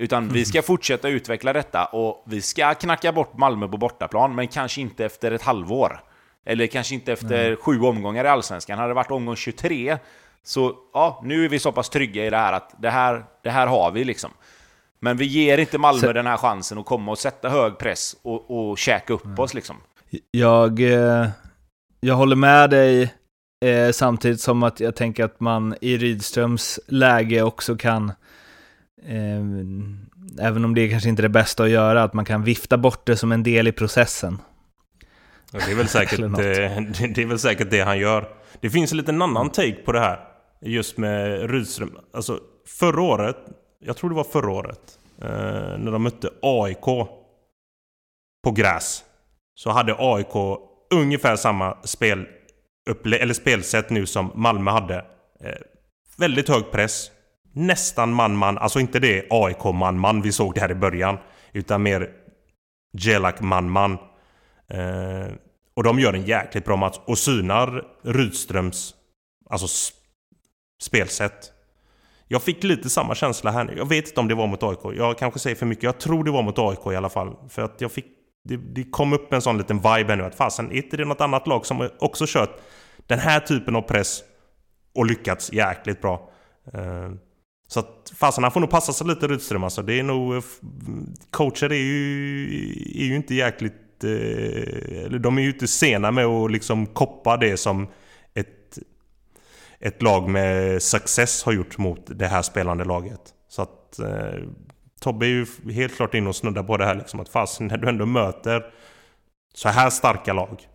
[0.00, 0.34] Utan mm.
[0.34, 4.80] vi ska fortsätta utveckla detta och vi ska knacka bort Malmö på bortaplan, men kanske
[4.80, 6.00] inte efter ett halvår.
[6.46, 7.56] Eller kanske inte efter mm.
[7.56, 8.78] sju omgångar i Allsvenskan.
[8.78, 9.98] Hade det varit omgång 23,
[10.44, 13.50] så ja, nu är vi så pass trygga i det här att det här, det
[13.50, 14.30] här har vi liksom.
[15.04, 16.12] Men vi ger inte Malmö så...
[16.12, 19.38] den här chansen att komma och sätta hög press och, och käka upp mm.
[19.38, 19.76] oss liksom.
[20.30, 21.28] Jag, eh,
[22.00, 23.14] jag håller med dig
[23.64, 28.12] eh, samtidigt som att jag tänker att man i Rydströms läge också kan,
[29.06, 32.78] eh, även om det kanske inte är det bästa att göra, att man kan vifta
[32.78, 34.38] bort det som en del i processen.
[35.52, 36.28] Ja, det, är väl säkert, det,
[37.14, 38.28] det är väl säkert det han gör.
[38.60, 40.20] Det finns en liten annan take på det här.
[40.60, 41.96] Just med Rydström.
[42.12, 43.36] Alltså förra året
[43.82, 46.84] jag tror det var förra året, eh, när de mötte AIK
[48.44, 49.04] på gräs.
[49.54, 50.58] Så hade AIK
[50.94, 52.26] ungefär samma spel,
[53.04, 54.96] eller spelsätt nu som Malmö hade.
[55.40, 55.58] Eh,
[56.16, 57.10] väldigt hög press.
[57.54, 61.18] Nästan man-man, alltså inte det AIK man-man vi såg här i början.
[61.52, 62.10] Utan mer
[62.98, 63.92] Jelak man-man.
[64.68, 65.26] Eh,
[65.74, 68.94] Och de gör en jäkligt bra match och synar Rydströms
[69.50, 69.92] alltså,
[70.82, 71.52] spelsätt.
[72.32, 73.74] Jag fick lite samma känsla här nu.
[73.76, 74.78] Jag vet inte om det var mot AIK.
[74.96, 75.84] Jag kanske säger för mycket.
[75.84, 77.36] Jag tror det var mot AIK i alla fall.
[77.48, 78.06] För att jag fick...
[78.44, 81.20] Det, det kom upp en sån liten vibe nu att fasen, är inte det något
[81.20, 82.60] annat lag som också kört
[83.06, 84.22] den här typen av press
[84.94, 86.30] och lyckats jäkligt bra?
[86.74, 87.14] Uh,
[87.68, 89.82] så att fasen, han får nog passa sig lite Rydström alltså.
[89.82, 90.34] Det är nog...
[90.34, 90.42] Eh,
[91.30, 92.44] coacher är ju,
[92.94, 94.04] är ju inte jäkligt...
[94.04, 97.88] Eh, eller de är ju inte sena med att liksom koppa det som
[99.82, 103.20] ett lag med success har gjort mot det här spelande laget.
[103.48, 104.42] Så att eh,
[105.00, 107.76] Tobbe är ju helt klart inne och snuddar på det här liksom att fasen, när
[107.76, 108.64] du ändå möter
[109.54, 110.68] så här starka lag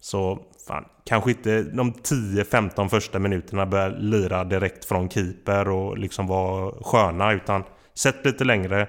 [0.00, 6.26] så fan, kanske inte de 10-15 första minuterna börja lira direkt från keeper och liksom
[6.26, 7.64] vara sköna utan
[7.94, 8.88] sätt lite längre,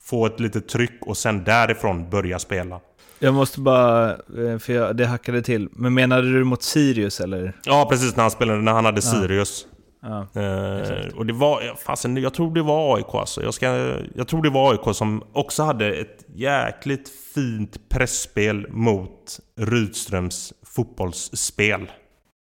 [0.00, 2.80] få ett litet tryck och sen därifrån börja spela.
[3.24, 5.68] Jag måste bara, eh, för jag, det hackade till.
[5.72, 7.52] Men menade du mot Sirius eller?
[7.64, 9.66] Ja, precis när han spelade, när han hade Sirius.
[10.02, 13.42] Ja, eh, och det var, fasen, jag tror det var AIK alltså.
[13.42, 13.66] Jag, ska,
[14.14, 21.90] jag tror det var AIK som också hade ett jäkligt fint pressspel mot Rydströms fotbollsspel.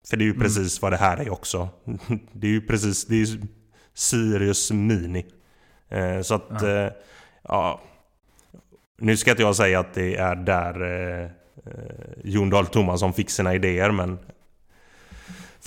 [0.10, 0.44] För det är ju mm.
[0.44, 1.70] precis vad det här är också.
[2.34, 3.28] Det är ju precis, det är
[3.94, 5.26] Sirius Mini.
[5.90, 6.68] Eh, så att, ja.
[6.68, 6.92] Eh,
[7.44, 7.82] ja.
[8.98, 11.32] Nu ska inte jag säga att det är där eh, eh
[12.24, 14.18] Jon Dahl Tomasson fick sina idéer, men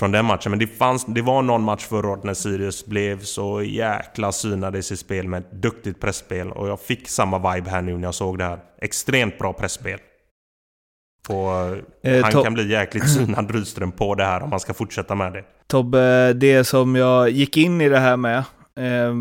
[0.01, 0.51] från den matchen.
[0.51, 4.79] Men det, fanns, det var någon match förra året när Sirius blev så jäkla synade
[4.79, 8.05] i sitt spel med ett duktigt pressspel och jag fick samma vibe här nu när
[8.05, 8.59] jag såg det här.
[8.81, 9.99] Extremt bra pressspel.
[11.29, 15.15] Och eh, han kan bli jäkligt synad Rydström på det här om han ska fortsätta
[15.15, 15.45] med det.
[15.67, 18.39] Tobbe, det som jag gick in i det här med,
[18.77, 19.15] eh,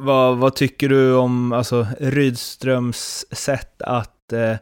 [0.00, 4.56] vad, vad, tycker du om alltså, Rydströms sätt att eh,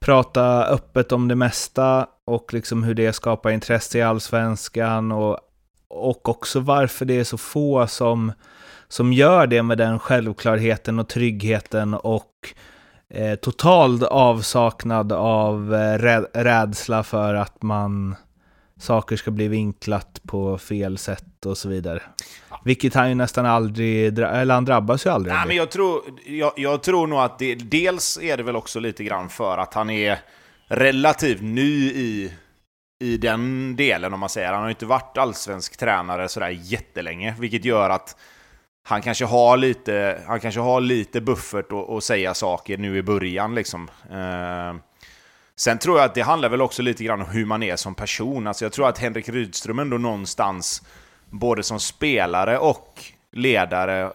[0.00, 5.38] prata öppet om det mesta och liksom hur det skapar intresse i allsvenskan och,
[5.88, 8.32] och också varför det är så få som,
[8.88, 12.32] som gör det med den självklarheten och tryggheten och
[13.10, 18.16] eh, total avsaknad av eh, rädsla för att man
[18.78, 22.02] saker ska bli vinklat på fel sätt och så vidare.
[22.64, 26.52] Vilket han ju nästan aldrig, eller han drabbas ju aldrig Nej, men jag tror, jag,
[26.56, 29.90] jag, tror nog att det, dels är det väl också lite grann för att han
[29.90, 30.18] är
[30.66, 32.32] relativt ny i,
[33.00, 34.52] i den delen om man säger.
[34.52, 38.16] Han har ju inte varit allsvensk tränare sådär jättelänge, vilket gör att
[38.82, 43.54] han kanske har lite, han kanske har lite buffert att säga saker nu i början
[43.54, 43.90] liksom.
[44.10, 44.74] Eh,
[45.58, 47.94] sen tror jag att det handlar väl också lite grann om hur man är som
[47.94, 48.46] person.
[48.46, 50.82] Alltså jag tror att Henrik Rydström ändå någonstans,
[51.30, 54.12] både som spelare och ledare,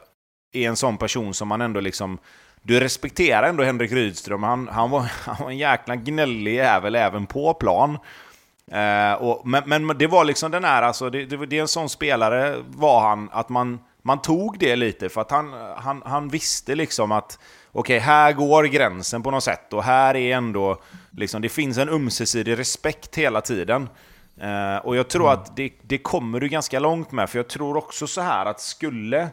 [0.53, 2.17] är en sån person som man ändå liksom...
[2.61, 4.43] Du respekterar ändå Henrik Rydström.
[4.43, 7.97] Han, han, var, han var en jäkla gnällig jävel även på plan.
[8.71, 11.67] Eh, och, men, men det var liksom den här, alltså, det, det, det är en
[11.67, 16.29] sån spelare var han, att man man tog det lite för att han, han, han
[16.29, 17.39] visste liksom att
[17.73, 21.77] okej, okay, här går gränsen på något sätt och här är ändå liksom, det finns
[21.77, 23.89] en ömsesidig respekt hela tiden.
[24.43, 25.39] Uh, och jag tror mm.
[25.39, 28.61] att det, det kommer du ganska långt med, för jag tror också så här att
[28.61, 29.29] skulle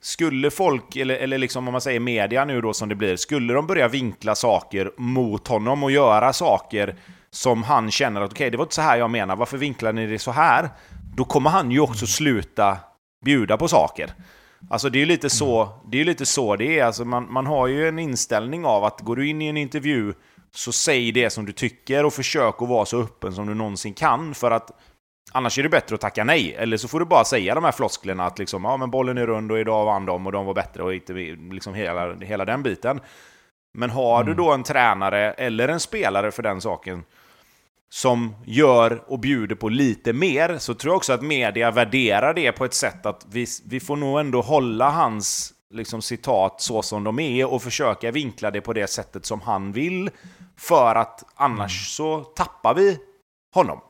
[0.00, 3.52] skulle folk, eller, eller liksom om man säger media nu då som det blir, skulle
[3.52, 6.94] de börja vinkla saker mot honom och göra saker
[7.30, 9.92] som han känner att okej, okay, det var inte så här jag menar, varför vinklar
[9.92, 10.68] ni det så här?
[11.16, 12.78] Då kommer han ju också sluta
[13.24, 14.10] bjuda på saker.
[14.68, 16.04] Alltså det är ju lite så det är.
[16.04, 16.84] Lite så det är.
[16.84, 20.14] Alltså man, man har ju en inställning av att går du in i en intervju
[20.54, 23.94] så säg det som du tycker och försök att vara så öppen som du någonsin
[23.94, 24.70] kan för att
[25.32, 26.54] annars är det bättre att tacka nej.
[26.58, 29.26] Eller så får du bara säga de här flosklerna att liksom, ja men bollen är
[29.26, 31.12] rund och idag vann de och de var bättre och inte
[31.50, 33.00] liksom hela, hela den biten.
[33.74, 34.26] Men har mm.
[34.26, 37.04] du då en tränare eller en spelare för den saken
[37.92, 42.52] som gör och bjuder på lite mer, så tror jag också att media värderar det
[42.52, 47.04] på ett sätt att vi, vi får nog ändå hålla hans liksom, citat så som
[47.04, 50.10] de är och försöka vinkla det på det sättet som han vill.
[50.56, 52.98] För att annars så tappar vi
[53.54, 53.80] honom.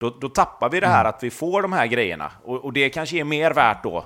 [0.00, 2.32] Då, då tappar vi det här att vi får de här grejerna.
[2.44, 3.98] Och, och det kanske är mer värt då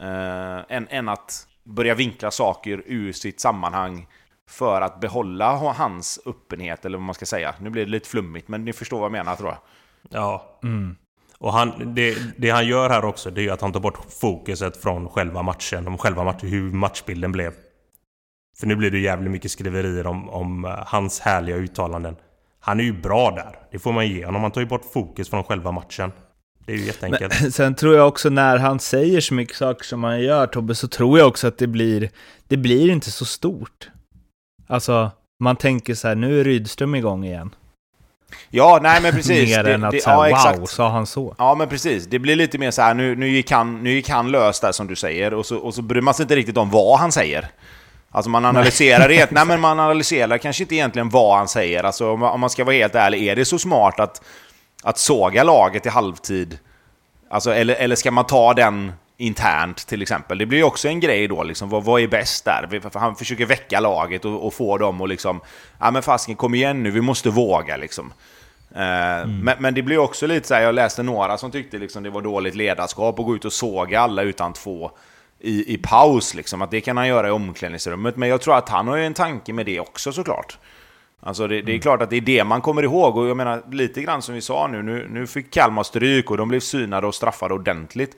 [0.00, 4.06] eh, än, än att börja vinkla saker ur sitt sammanhang
[4.48, 7.54] för att behålla hans öppenhet, eller vad man ska säga.
[7.60, 9.58] Nu blir det lite flummigt, men ni förstår vad jag menar tror jag.
[10.10, 10.58] Ja.
[10.62, 10.96] Mm.
[11.38, 14.76] Och han, det, det, han gör här också, det är att han tar bort fokuset
[14.76, 17.52] från själva matchen, om själva matchen, hur matchbilden blev.
[18.58, 22.16] För nu blir det jävligt mycket skriverier om, om eh, hans härliga uttalanden.
[22.60, 24.42] Han är ju bra där, det får man ge honom.
[24.42, 26.12] Han tar ju bort fokus från själva matchen.
[26.66, 27.40] Det är ju jätteenkelt.
[27.42, 30.74] Men, sen tror jag också när han säger så mycket saker som han gör, Tobbe,
[30.74, 32.10] så tror jag också att det blir,
[32.48, 33.90] det blir inte så stort.
[34.68, 35.10] Alltså,
[35.40, 37.54] man tänker så här, nu är Rydström igång igen.
[38.50, 39.56] Ja, nej men precis.
[39.56, 41.34] Mer det, än att det, säga ja, wow, sa han så?
[41.38, 42.06] Ja, men precis.
[42.06, 44.72] Det blir lite mer så här, nu, nu, gick han, nu gick han lös där
[44.72, 47.12] som du säger, och så, och så bryr man sig inte riktigt om vad han
[47.12, 47.48] säger.
[48.10, 51.84] Alltså man analyserar det, nej men man analyserar kanske inte egentligen vad han säger.
[51.84, 54.22] Alltså om man, om man ska vara helt ärlig, är det så smart att,
[54.82, 56.58] att såga laget i halvtid?
[57.30, 60.38] Alltså, eller, eller ska man ta den internt till exempel?
[60.38, 62.98] Det blir också en grej då, liksom, vad, vad är bäst där?
[62.98, 65.40] Han försöker väcka laget och, och få dem att liksom,
[65.80, 68.12] ja men fasken kom igen nu, vi måste våga liksom.
[68.74, 72.02] Eh, Men, men det blir också lite så här, jag läste några som tyckte liksom
[72.02, 74.90] det var dåligt ledarskap att gå ut och såga alla utan två
[75.40, 76.62] i, i paus, liksom.
[76.62, 78.16] att det kan han göra i omklädningsrummet.
[78.16, 80.58] Men jag tror att han har ju en tanke med det också såklart.
[81.20, 83.62] Alltså det, det är klart att det är det man kommer ihåg, och jag menar
[83.70, 87.06] lite grann som vi sa nu, nu, nu fick Kalmar stryk och de blev synade
[87.06, 88.16] och straffade ordentligt.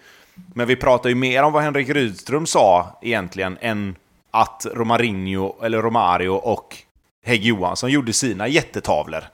[0.54, 3.96] Men vi pratar ju mer om vad Henrik Rydström sa egentligen, än
[4.30, 6.76] att Romarinho, eller Romario och
[7.24, 9.24] Hägg Johansson gjorde sina jättetavlor.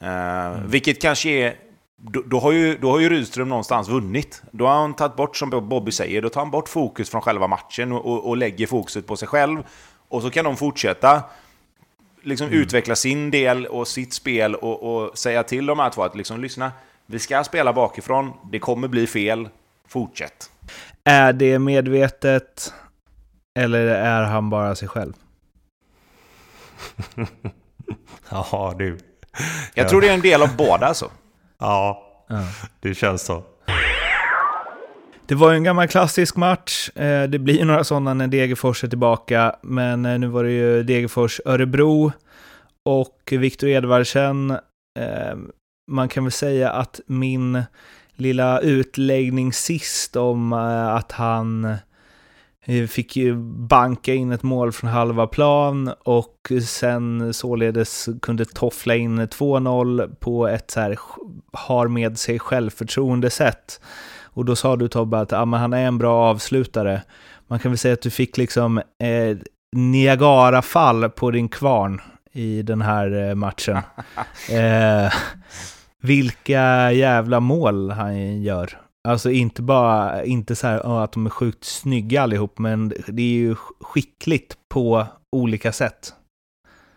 [0.00, 1.54] Eh, Vilket kanske är...
[1.96, 4.42] Då, då, har ju, då har ju Rydström någonstans vunnit.
[4.50, 7.46] Då har han tagit bort, som Bobby säger, då tar han bort fokus från själva
[7.46, 9.62] matchen och, och, lägger fokuset på sig själv.
[10.08, 11.22] Och så kan de fortsätta
[12.22, 16.16] liksom utveckla sin del och sitt spel och, och säga till de här två att
[16.16, 16.72] liksom lyssna,
[17.06, 19.48] vi ska spela bakifrån, det kommer bli fel,
[19.90, 20.50] fortsätt.
[21.04, 22.74] Är det medvetet
[23.58, 25.12] eller är han bara sig själv?
[28.30, 28.98] Ja, du.
[29.74, 31.10] Jag tror det är en del av båda alltså.
[31.58, 32.02] Ja,
[32.80, 33.42] det känns så.
[35.26, 36.90] Det var ju en gammal klassisk match.
[36.94, 40.50] Eh, Det blir ju några sådana när Degerfors är tillbaka, men eh, nu var det
[40.50, 42.12] ju Degerfors-Örebro
[42.84, 44.50] och Viktor Edvardsen.
[44.98, 45.36] eh,
[45.90, 47.62] Man kan väl säga att min
[48.20, 51.64] lilla utläggning sist om eh, att han
[52.64, 53.34] eh, fick ju
[53.68, 60.48] banka in ett mål från halva plan och sen således kunde toffla in 2-0 på
[60.48, 60.98] ett så här
[61.52, 63.80] har med sig självförtroende sätt.
[64.32, 67.02] Och då sa du Tobbe att ja, men han är en bra avslutare.
[67.48, 69.38] Man kan väl säga att du fick liksom eh,
[69.76, 72.00] Niagara-fall på din kvarn
[72.32, 73.76] i den här eh, matchen.
[74.50, 75.12] eh,
[76.00, 78.80] vilka jävla mål han gör.
[79.08, 83.26] Alltså inte bara, inte så här att de är sjukt snygga allihop, men det är
[83.34, 86.14] ju skickligt på olika sätt.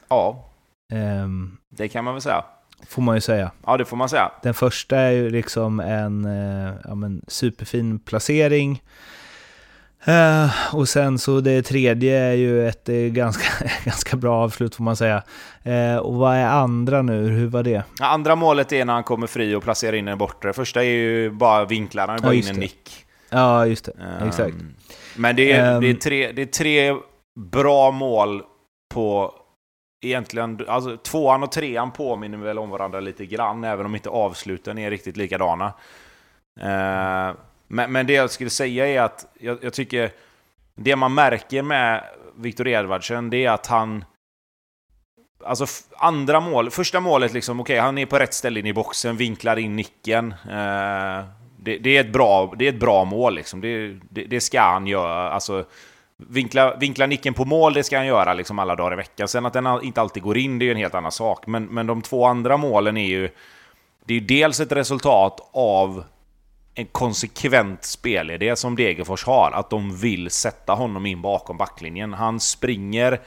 [0.10, 0.49] Ja,
[0.93, 2.43] Ehm, det kan man väl säga.
[2.88, 3.51] får man ju säga.
[3.66, 4.32] Ja, det får man säga.
[4.43, 8.82] Den första är ju liksom en eh, ja, men superfin placering.
[10.06, 14.84] Eh, och sen så det tredje är ju ett eh, ganska, ganska bra avslut får
[14.84, 15.24] man säga.
[15.64, 17.28] Eh, och vad är andra nu?
[17.28, 17.84] Hur var det?
[17.99, 20.54] Ja, Andra målet är när han kommer fri och placerar in den bortre.
[20.54, 22.60] Första är ju bara vinklar, han är bara Ja, in en det.
[22.60, 23.06] nick.
[23.30, 23.91] Ja, just det.
[23.91, 24.56] Ehm, Exakt.
[25.18, 26.95] Men det är, det, är tre, det är tre
[27.51, 28.41] bra mål
[28.93, 29.34] på
[30.06, 30.60] egentligen...
[30.68, 34.89] Alltså tvåan och trean påminner väl om varandra lite grann, även om inte avsluten är
[34.89, 35.74] riktigt likadana.
[36.62, 37.36] Eh,
[37.74, 40.12] men, men det jag skulle säga är att jag, jag tycker...
[40.76, 42.04] Det man märker med
[42.36, 44.06] Viktor Edvardsen, det är att han...
[45.46, 45.66] Alltså
[45.98, 49.60] andra mål, första målet liksom, okej, han är på rätt ställe in i boxen, vinklar
[49.60, 50.32] in nicken.
[50.32, 51.24] Eh,
[51.58, 54.62] det, det, är ett bra, det är ett bra mål liksom, det, det, det ska
[54.62, 55.32] han göra.
[55.32, 55.66] Alltså,
[56.18, 59.28] vinkla, vinkla nicken på mål, det ska han göra liksom alla dagar i veckan.
[59.28, 61.48] Sen att den inte alltid går in, det är ju en helt annan sak.
[61.48, 63.30] Men, men de två andra målen är ju...
[64.06, 66.04] Det är ju dels ett resultat av
[66.76, 69.52] en konsekvent spelidé som Degerfors har.
[69.52, 72.14] Att de vill sätta honom in bakom backlinjen.
[72.14, 73.22] Han springer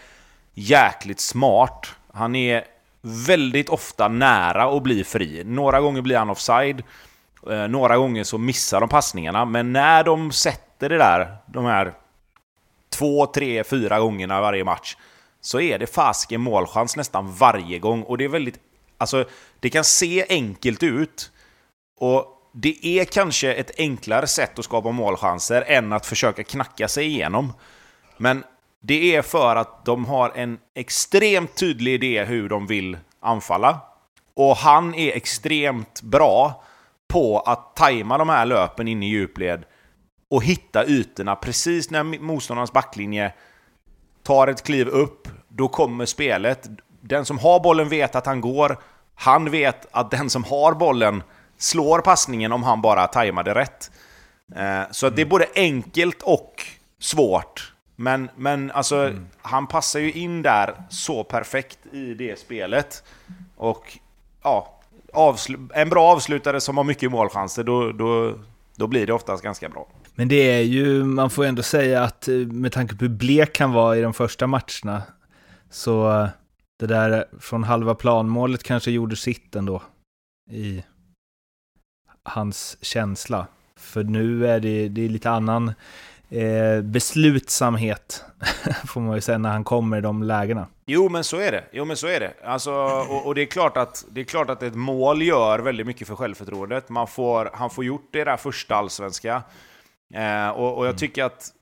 [0.55, 1.87] jäkligt smart.
[2.13, 2.65] Han är
[3.03, 5.45] väldigt ofta nära att bli fri.
[5.45, 6.83] Några gånger blir han offside.
[7.51, 9.45] Eh, några gånger så missar de passningarna.
[9.45, 11.93] Men när de sätter det där, de här
[12.91, 14.97] två, tre, fyra gångerna varje match,
[15.41, 18.03] så är det fasken målchans nästan varje gång.
[18.03, 18.59] Och det är väldigt...
[18.99, 19.25] Alltså,
[19.61, 21.33] det kan se enkelt ut.
[21.99, 27.07] Och det är kanske ett enklare sätt att skapa målchanser än att försöka knacka sig
[27.07, 27.53] igenom.
[28.17, 28.45] Men
[28.81, 33.81] det är för att de har en extremt tydlig idé hur de vill anfalla.
[34.35, 36.65] Och han är extremt bra
[37.09, 39.65] på att tajma de här löpen in i djupled
[40.31, 43.33] och hitta ytorna precis när motståndarens backlinje
[44.23, 45.29] tar ett kliv upp.
[45.49, 46.69] Då kommer spelet.
[47.01, 48.79] Den som har bollen vet att han går.
[49.15, 51.23] Han vet att den som har bollen
[51.59, 53.91] slår passningen om han bara tajmar det rätt.
[54.55, 56.63] Eh, Så det är både enkelt och
[56.99, 57.73] svårt.
[57.97, 63.05] Men, men alltså, han passar ju in där så perfekt i det spelet.
[63.57, 63.99] Och
[64.43, 64.81] ja,
[65.75, 68.35] en bra avslutare som har mycket målchanser, då, då,
[68.77, 69.87] då blir det oftast ganska bra.
[70.15, 73.61] Men det är ju, man får ändå säga att eh, med tanke på hur blek
[73.61, 75.03] han var i de första matcherna,
[75.71, 76.29] så
[76.79, 79.83] det där från halva planmålet kanske gjorde sitt ändå
[80.51, 80.85] i
[82.27, 83.47] hans känsla.
[83.77, 85.72] För nu är det, det är lite annan
[86.31, 88.24] eh, beslutsamhet,
[88.87, 90.66] får man ju säga, när han kommer i de lägena.
[90.87, 91.64] Jo, men så är det.
[91.72, 92.35] Jo, men så är det.
[92.45, 95.87] Alltså, och, och, det, är klart att, det är klart att ett mål gör väldigt
[95.87, 96.89] mycket för självförtroendet.
[96.89, 99.43] Man får, han får gjort det där första allsvenska.
[100.14, 100.97] Eh, och, och jag mm.
[100.97, 101.53] tycker att,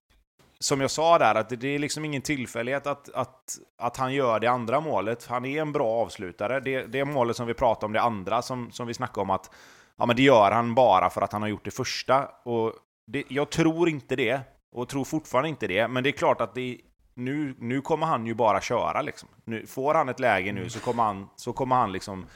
[0.59, 4.41] som jag sa där, att det är liksom ingen tillfällighet att, att, att han gör
[4.41, 5.27] det andra målet.
[5.27, 6.61] Han är en bra avslutare.
[6.61, 9.51] Det, det målet som vi pratar om, det andra som, som vi snackade om, att
[9.99, 12.29] ja, men det gör han bara för att han har gjort det första.
[12.45, 12.73] Och
[13.07, 14.41] det, jag tror inte det,
[14.75, 15.89] och tror fortfarande inte det.
[15.89, 16.79] Men det är klart att det,
[17.15, 19.03] nu, nu kommer han ju bara köra.
[19.03, 19.29] Liksom.
[19.45, 22.27] Nu, får han ett läge nu så kommer han, så kommer han liksom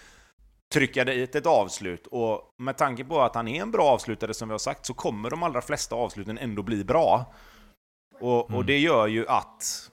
[0.73, 2.07] trycka dit ett avslut.
[2.07, 4.95] Och med tanke på att han är en bra avslutare som vi har sagt så
[4.95, 7.35] kommer de allra flesta avsluten ändå bli bra.
[8.21, 9.91] Och, och det gör ju att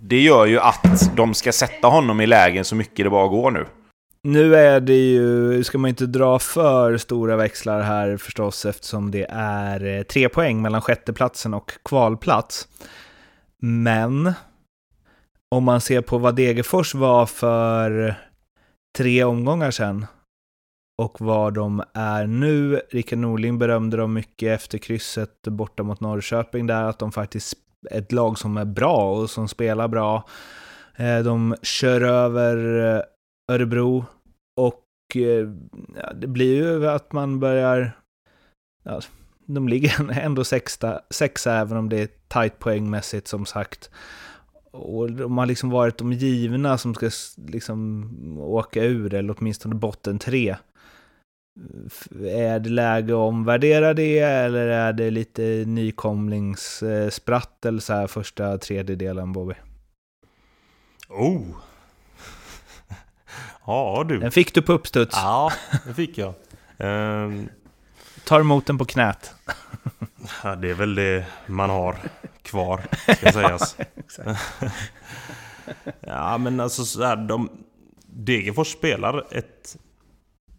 [0.00, 3.50] det gör ju att de ska sätta honom i lägen så mycket det bara går
[3.50, 3.66] nu.
[4.28, 9.26] Nu är det ju, ska man inte dra för stora växlar här förstås eftersom det
[9.30, 12.68] är eh, tre poäng mellan sjätteplatsen och kvalplats.
[13.62, 14.32] Men
[15.50, 18.14] om man ser på vad Degerfors var för
[18.98, 20.06] tre omgångar sedan
[21.02, 22.80] och vad de är nu.
[22.90, 27.54] Rickard Norling berömde dem mycket efter krysset borta mot Norrköping där, att de faktiskt
[27.90, 30.28] är ett lag som är bra och som spelar bra.
[30.96, 33.02] Eh, de kör över eh,
[33.52, 34.04] Örebro
[34.56, 34.84] och
[35.14, 35.48] eh,
[35.96, 38.00] ja, det blir ju att man börjar...
[38.82, 39.00] Ja,
[39.46, 43.90] de ligger ändå sexa, sexa även om det är tajt poängmässigt som sagt.
[44.70, 50.18] Och de har liksom varit de givna som ska liksom åka ur, eller åtminstone botten
[50.18, 50.56] tre.
[52.20, 58.58] Är det läge att omvärdera det eller är det lite nykomlingsspratt eller så här första
[58.58, 59.54] tredjedelen Bobby?
[61.08, 61.56] Oh!
[63.66, 64.18] Ja du.
[64.18, 65.16] Den fick du på uppstuds.
[65.16, 65.52] Ja,
[65.86, 66.34] det fick jag.
[66.76, 67.48] Um...
[68.24, 69.34] Tar emot den på knät.
[70.42, 71.96] ja, det är väl det man har
[72.42, 72.80] kvar,
[73.16, 73.76] ska sägas.
[76.00, 77.50] ja, men alltså så här, de...
[78.06, 79.76] Degerfors spelar ett,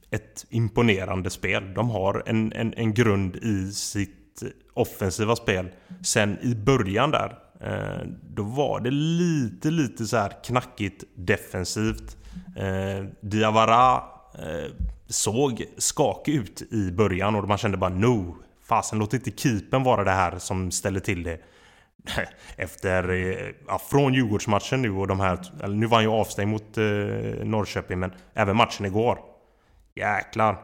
[0.09, 1.73] ett imponerande spel.
[1.73, 5.69] De har en, en, en grund i sitt offensiva spel.
[6.01, 12.16] Sen i början där, eh, då var det lite, lite så här knackigt defensivt.
[12.56, 14.72] Eh, Diawara eh,
[15.08, 18.36] såg skakig ut i början och man kände bara no.
[18.64, 21.40] Fasen låt inte keepern vara det här som ställer till det.
[22.56, 26.78] Efter, eh, ja, från Djurgårdsmatchen nu och de här, nu var han ju avstängd mot
[26.78, 26.84] eh,
[27.46, 29.20] Norrköping men även matchen igår.
[29.96, 30.58] Jäklar.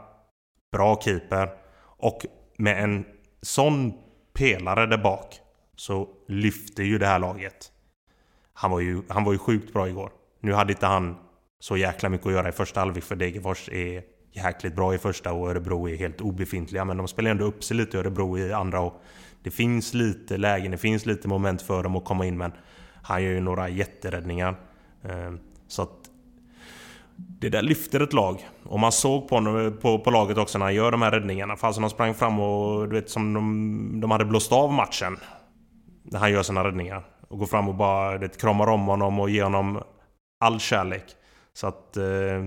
[0.72, 1.50] Bra keeper.
[1.98, 2.26] Och
[2.58, 3.06] med en
[3.42, 3.94] sån
[4.34, 5.40] pelare där bak
[5.76, 7.72] så lyfter ju det här laget.
[8.54, 10.12] Han var ju, han var ju sjukt bra igår.
[10.40, 11.18] Nu hade inte han
[11.64, 15.34] så jäkla mycket att göra i första halvlek för Degerfors är jäkligt bra i första
[15.34, 16.86] och Örebro är helt obefintliga.
[16.86, 19.02] Men de spelar ändå upp sig lite Örebro i andra och
[19.44, 22.52] det finns lite lägen, det finns lite moment för dem att komma in men
[23.04, 24.56] han gör ju några jätteräddningar.
[25.04, 25.34] Eh,
[25.68, 26.10] så att
[27.16, 28.50] det där lyfter ett lag.
[28.64, 31.56] Och man såg på, på, på laget också när han gör de här räddningarna.
[31.56, 35.18] Fast han sprang fram och du vet som de, de hade blåst av matchen.
[36.04, 37.04] När han gör sina räddningar.
[37.28, 39.84] Och går fram och bara det, kramar om honom och ger honom
[40.40, 41.16] all kärlek.
[41.54, 41.98] Så att...
[41.98, 42.46] Eh,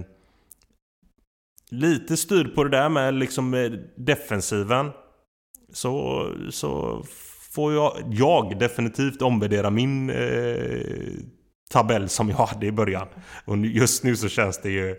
[1.70, 4.90] lite styrd på det där med liksom eh, defensiven.
[5.72, 7.02] Så, så
[7.56, 10.76] får jag, jag definitivt omvärdera min eh,
[11.70, 13.08] tabell som jag hade i början.
[13.44, 14.96] Och just nu så känns det ju...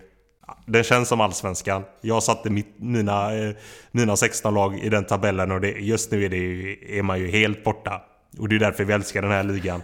[0.66, 1.84] Den känns som allsvenskan.
[2.02, 3.56] Jag satte mitt, mina, eh,
[3.92, 7.28] mina 16 lag i den tabellen och det, just nu är, det, är man ju
[7.28, 8.02] helt borta.
[8.40, 9.82] Och det är därför vi älskar den här ligan.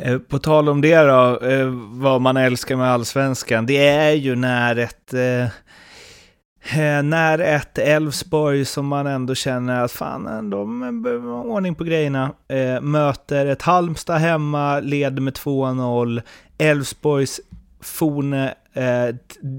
[0.00, 4.36] Eh, på tal om det då, eh, vad man älskar med allsvenskan, det är ju
[4.36, 5.14] när ett...
[5.14, 5.46] Eh,
[7.04, 12.32] när ett Elfsborg som man ändå känner att fan, de har ordning på grejerna,
[12.82, 16.22] möter ett Halmstad hemma, leder med 2-0.
[16.58, 17.40] Elfsborgs
[17.80, 18.54] forne,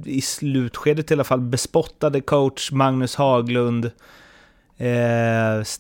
[0.06, 3.92] i slutskedet i alla fall bespottade coach Magnus Haglund.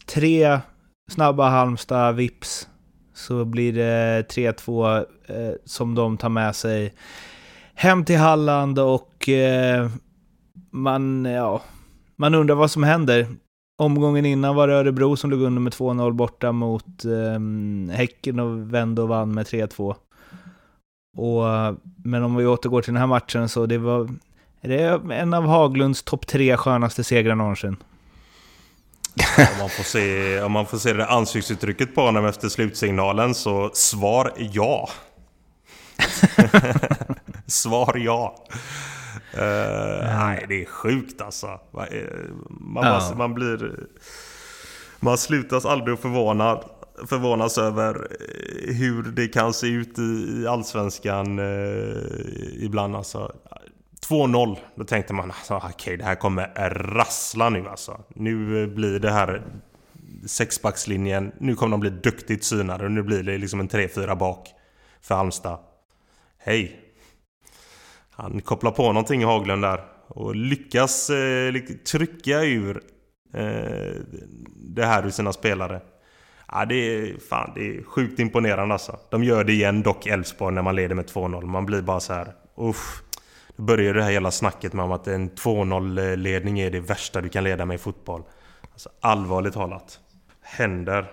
[0.05, 0.59] tre
[1.11, 2.67] snabba Halmstad, vips
[3.19, 6.93] så blir det 3-2 eh, som de tar med sig
[7.73, 9.89] hem till Halland och eh,
[10.71, 11.61] man, ja,
[12.15, 13.27] man undrar vad som händer.
[13.77, 18.73] Omgången innan var det Örebro som låg under med 2-0 borta mot eh, Häcken och
[18.73, 19.95] vände och vann med 3-2.
[21.17, 21.43] Och,
[22.03, 24.09] men om vi återgår till den här matchen så det var
[24.61, 27.77] det är en av Haglunds topp tre skönaste segrar någonsin.
[29.37, 33.71] Om man, får se, om man får se det ansiktsuttrycket på honom efter slutsignalen så
[33.73, 34.89] svar ja.
[37.47, 38.45] Svar ja.
[39.33, 41.47] Uh, nej, det är sjukt alltså.
[41.47, 42.01] Eh,
[42.49, 42.99] man, ja.
[43.09, 43.79] bara, man blir...
[44.99, 46.61] Man slutas aldrig att förvåna,
[47.09, 53.31] förvånas över eh, hur det kan se ut i, Allsvenskan eh, ibland alltså.
[54.07, 58.03] 2-0, då tänkte man alltså, okej okay, det här kommer rassla nu alltså.
[58.15, 59.43] Nu blir det här
[60.27, 64.49] sexbackslinjen, nu kommer de bli duktigt synade och nu blir det liksom en 3-4 bak
[65.01, 65.59] för Halmstad.
[66.37, 66.79] Hej!
[68.09, 71.53] Han kopplar på någonting i Haglund där och lyckas eh,
[71.91, 72.81] trycka ur
[73.33, 73.93] eh,
[74.55, 75.81] det här ur sina spelare.
[76.51, 78.99] Ja, det, är, fan, det är sjukt imponerande alltså.
[79.11, 81.45] De gör det igen dock, Elfsborg, när man leder med 2-0.
[81.45, 83.03] Man blir bara så här, uff.
[83.59, 87.29] Då börjar det här hela snacket med att en 2-0 ledning är det värsta du
[87.29, 88.23] kan leda med i fotboll.
[88.71, 89.99] Alltså allvarligt talat.
[90.41, 91.11] Händer.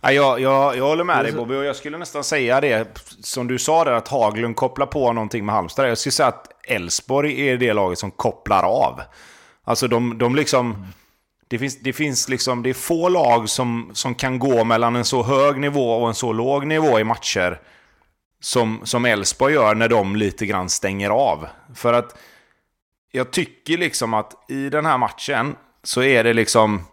[0.00, 3.46] Ja, jag, jag, jag håller med dig Bobby och jag skulle nästan säga det som
[3.46, 5.90] du sa där att Haglund kopplar på någonting med Halmstad.
[5.90, 9.00] Jag skulle säga att Elfsborg är det laget som kopplar av.
[9.64, 10.72] Alltså de, de liksom...
[10.72, 10.86] Mm.
[11.48, 15.04] Det finns, det finns liksom, det är få lag som, som kan gå mellan en
[15.04, 17.60] så hög nivå och en så låg nivå i matcher
[18.40, 21.46] som, som Elfsborg gör när de lite grann stänger av.
[21.74, 22.18] För att
[23.12, 26.84] jag tycker liksom att i den här matchen så är det liksom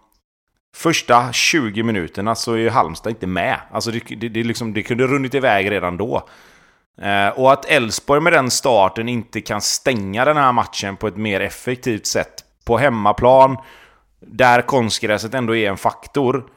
[0.75, 3.59] första 20 minuterna så är Halmstad inte med.
[3.71, 6.27] Alltså det, det, det, liksom, det kunde runnit iväg redan då.
[7.01, 11.17] Eh, och att Elfsborg med den starten inte kan stänga den här matchen på ett
[11.17, 13.57] mer effektivt sätt på hemmaplan
[14.19, 16.49] där konstgräset ändå är en faktor.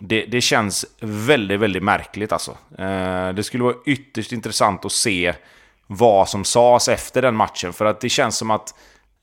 [0.00, 2.50] Det, det känns väldigt, väldigt märkligt alltså.
[2.78, 5.34] Eh, det skulle vara ytterst intressant att se
[5.86, 7.72] vad som sades efter den matchen.
[7.72, 8.74] För att det känns som att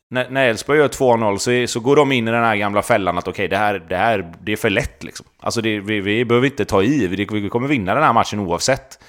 [0.10, 3.28] när Elfsborg gör 2-0 så, så går de in i den här gamla fällan att
[3.28, 5.26] okej, okay, det, här, det här det är för lätt liksom.
[5.40, 8.40] Alltså det, vi, vi behöver inte ta i, vi, vi kommer vinna den här matchen
[8.40, 9.00] oavsett.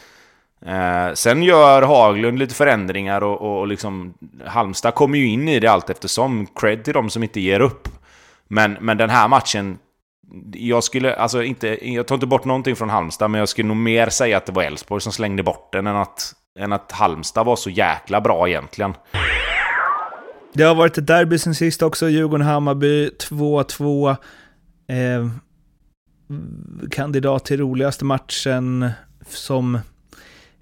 [0.66, 4.14] Eh, sen gör Haglund lite förändringar och, och, och liksom
[4.46, 6.46] Halmstad kommer ju in i det allt eftersom.
[6.46, 7.88] Cred till de som inte ger upp.
[8.48, 9.78] Men, men den här matchen,
[10.52, 13.76] jag skulle, alltså inte, jag tar inte bort någonting från Halmstad, men jag skulle nog
[13.76, 17.46] mer säga att det var Elfsborg som slängde bort den än att, än att Halmstad
[17.46, 18.94] var så jäkla bra egentligen.
[20.52, 24.16] Det har varit ett derby sen sist också, Djurgården-Hammarby 2-2.
[24.88, 25.26] Eh,
[26.90, 28.90] kandidat till roligaste matchen
[29.26, 29.74] som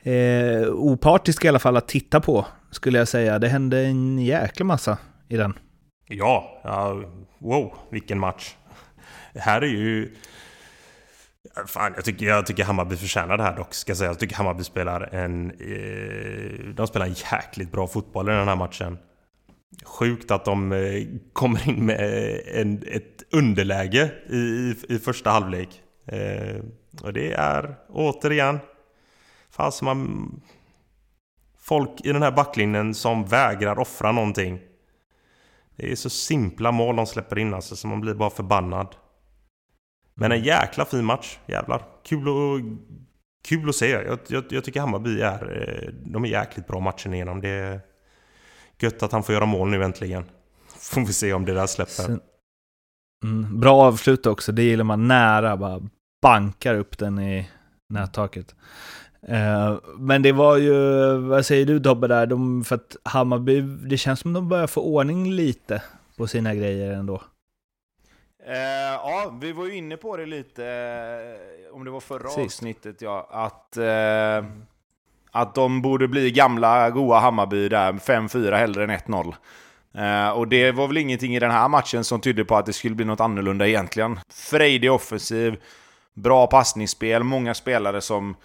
[0.03, 3.39] eh, opartisk i alla fall att titta på, skulle jag säga.
[3.39, 4.99] Det hände en jäkla massa
[5.29, 5.55] i den.
[6.09, 7.03] Ja, ja
[7.39, 8.55] wow, vilken match.
[9.35, 10.15] Här är ju...
[11.67, 14.11] Fan, jag tycker, jag tycker Hammarby förtjänar det här dock, ska jag säga.
[14.11, 15.51] Jag tycker Hammarby spelar en...
[15.51, 18.99] Eh, de spelar en jäkligt bra fotboll i den här matchen.
[19.85, 25.31] Sjukt att de eh, kommer in med eh, en, ett underläge i, i, i första
[25.31, 25.83] halvlek.
[26.07, 26.61] Eh,
[27.03, 28.59] och det är återigen...
[29.51, 30.41] Fasen, man...
[31.59, 34.61] Folk i den här backlinjen som vägrar offra någonting.
[35.77, 38.97] Det är så simpla mål de släpper in alltså, så man blir bara förbannad.
[40.15, 41.83] Men en jäkla fin match, jävlar.
[42.05, 42.61] Kul, och,
[43.49, 43.91] kul att se.
[43.91, 47.41] Jag, jag, jag tycker Hammarby är, eh, de är jäkligt bra matchen igenom.
[47.41, 47.81] Det är
[48.81, 50.25] gött att han får göra mål nu äntligen.
[50.79, 51.93] Får vi se om det där släpper.
[51.93, 52.21] Sen,
[53.25, 55.57] mm, bra avslut också, det gillar man nära.
[55.57, 55.81] Bara
[56.23, 57.51] bankar upp den i
[57.89, 58.55] nättaket.
[59.29, 60.73] Eh, men det var ju,
[61.17, 64.81] vad säger du Tobbe där, de, för att Hammarby, det känns som de börjar få
[64.81, 65.83] ordning lite
[66.17, 67.23] på sina grejer ändå.
[68.49, 72.39] Uh, ja, vi var ju inne på det lite, uh, om det var förra Sist.
[72.39, 74.51] avsnittet, ja, att, uh,
[75.31, 79.35] att de borde bli gamla goa Hammarby där, 5-4 hellre än 1-0.
[80.35, 82.95] och det var väl ingenting i den här matchen som tydde på att det skulle
[82.95, 84.21] bli något annorlunda egentligen.
[84.29, 85.63] Frejdig offensiv,
[86.15, 88.37] bra passningsspel, många spelare som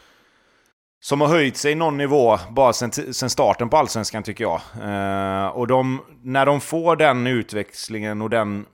[1.01, 4.61] som har höjt sig någon nivå bara sen, sen starten på Allsvenskan tycker jag.
[4.81, 8.65] Eh, och de, när de får den utväxlingen och den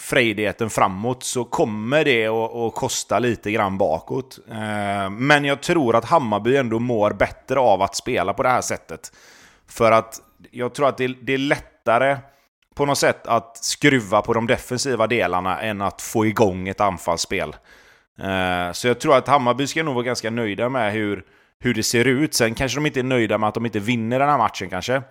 [0.00, 4.38] frejdigheten framåt så kommer det att, kosta lite grann bakåt.
[4.50, 8.60] Eh, men jag tror att Hammarby ändå mår bättre av att spela på det här
[8.60, 9.12] sättet.
[9.68, 10.20] För att
[10.50, 12.18] jag tror att det, det är lättare
[12.74, 17.56] på något sätt att skruva på de defensiva delarna än att få igång ett anfallsspel.
[18.18, 21.24] Eh, så jag tror att Hammarby ska nog vara ganska nöjda med hur
[21.62, 22.34] hur det ser ut.
[22.34, 25.02] Sen kanske de inte är nöjda med att de inte vinner den här matchen kanske.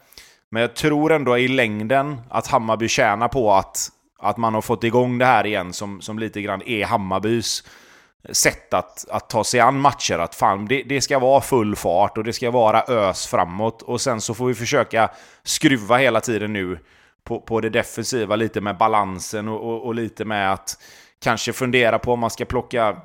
[0.50, 3.90] Men jag tror ändå i längden att Hammarby tjänar på att,
[4.22, 7.64] att man har fått igång det här igen som, som lite grann är Hammarbys
[8.30, 10.20] sätt att, att ta sig an matcher.
[10.20, 13.82] Att fan, det, det ska vara full fart och det ska vara ös framåt.
[13.82, 15.10] Och sen så får vi försöka
[15.44, 16.80] skruva hela tiden nu
[17.24, 20.78] på, på det defensiva, lite med balansen och, och, och lite med att
[21.20, 22.98] kanske fundera på om man ska plocka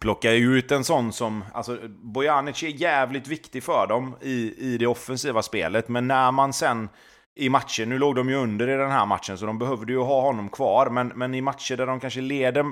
[0.00, 1.44] plocka ut en sån som...
[1.52, 6.52] Alltså, Bojanic är jävligt viktig för dem i, i det offensiva spelet, men när man
[6.52, 6.88] sen
[7.36, 9.98] i matcher, nu låg de ju under i den här matchen, så de behövde ju
[9.98, 12.64] ha honom kvar, men, men i matcher där de kanske leder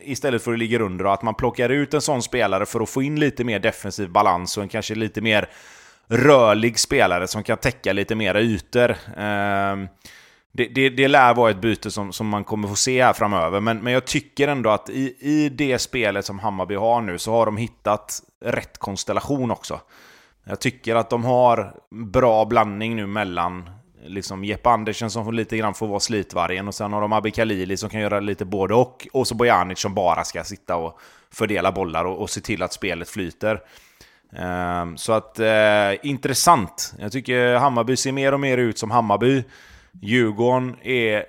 [0.00, 2.90] istället för att ligga under, och att man plockar ut en sån spelare för att
[2.90, 5.48] få in lite mer defensiv balans och en kanske lite mer
[6.08, 8.90] rörlig spelare som kan täcka lite mera ytor.
[8.90, 9.76] Eh,
[10.52, 13.60] det, det, det lär vara ett byte som, som man kommer få se här framöver,
[13.60, 17.32] men, men jag tycker ändå att i, i det spelet som Hammarby har nu så
[17.32, 19.80] har de hittat rätt konstellation också.
[20.44, 23.70] Jag tycker att de har bra blandning nu mellan
[24.08, 27.30] liksom Jeppe Andersen som får lite grann får vara slitvargen och sen har de Abbe
[27.30, 30.98] Khalili som kan göra lite både och och så Bojanic som bara ska sitta och
[31.30, 33.60] fördela bollar och, och se till att spelet flyter.
[34.30, 36.94] Um, så att, uh, intressant.
[36.98, 39.44] Jag tycker Hammarby ser mer och mer ut som Hammarby.
[40.02, 41.24] Djurgården är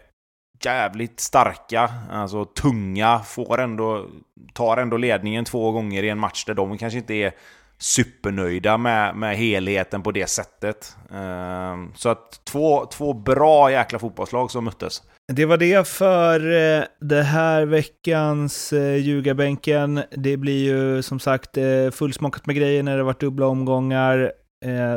[0.64, 4.06] jävligt starka, alltså tunga, får ändå,
[4.54, 7.32] tar ändå ledningen två gånger i en match där de kanske inte är
[7.80, 10.96] supernöjda med, med helheten på det sättet.
[11.14, 15.04] Ehm, så att två, två bra jäkla fotbollslag som möttes.
[15.34, 20.02] Det var det för eh, det här veckans eh, ljugarbänken.
[20.12, 24.32] Det blir ju som sagt eh, fullsmakat med grejer när det varit dubbla omgångar.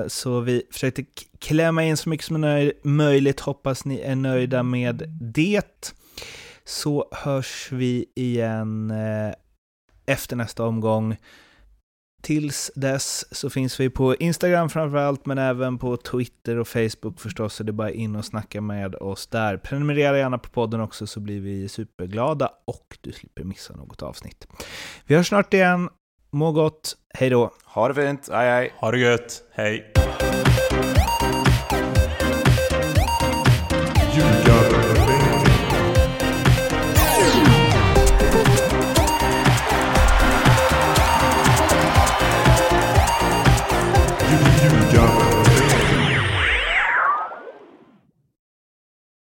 [0.09, 1.05] Så vi försökte
[1.41, 3.41] klämma in så mycket som möjligt.
[3.41, 5.05] Hoppas ni är nöjda med
[5.35, 5.93] det.
[6.65, 8.93] Så hörs vi igen
[10.07, 11.17] efter nästa omgång.
[12.21, 17.55] Tills dess så finns vi på Instagram framförallt, men även på Twitter och Facebook förstås,
[17.55, 19.57] så det är bara in och snacka med oss där.
[19.57, 24.47] Prenumerera gärna på podden också så blir vi superglada och du slipper missa något avsnitt.
[25.07, 25.89] Vi hörs snart igen.
[26.31, 26.97] Må gott.
[27.15, 27.51] Hej då.
[27.65, 28.29] Ha det fint.
[28.33, 28.73] Hej hej.
[28.77, 29.43] Ha det gött.
[29.53, 29.93] Hej.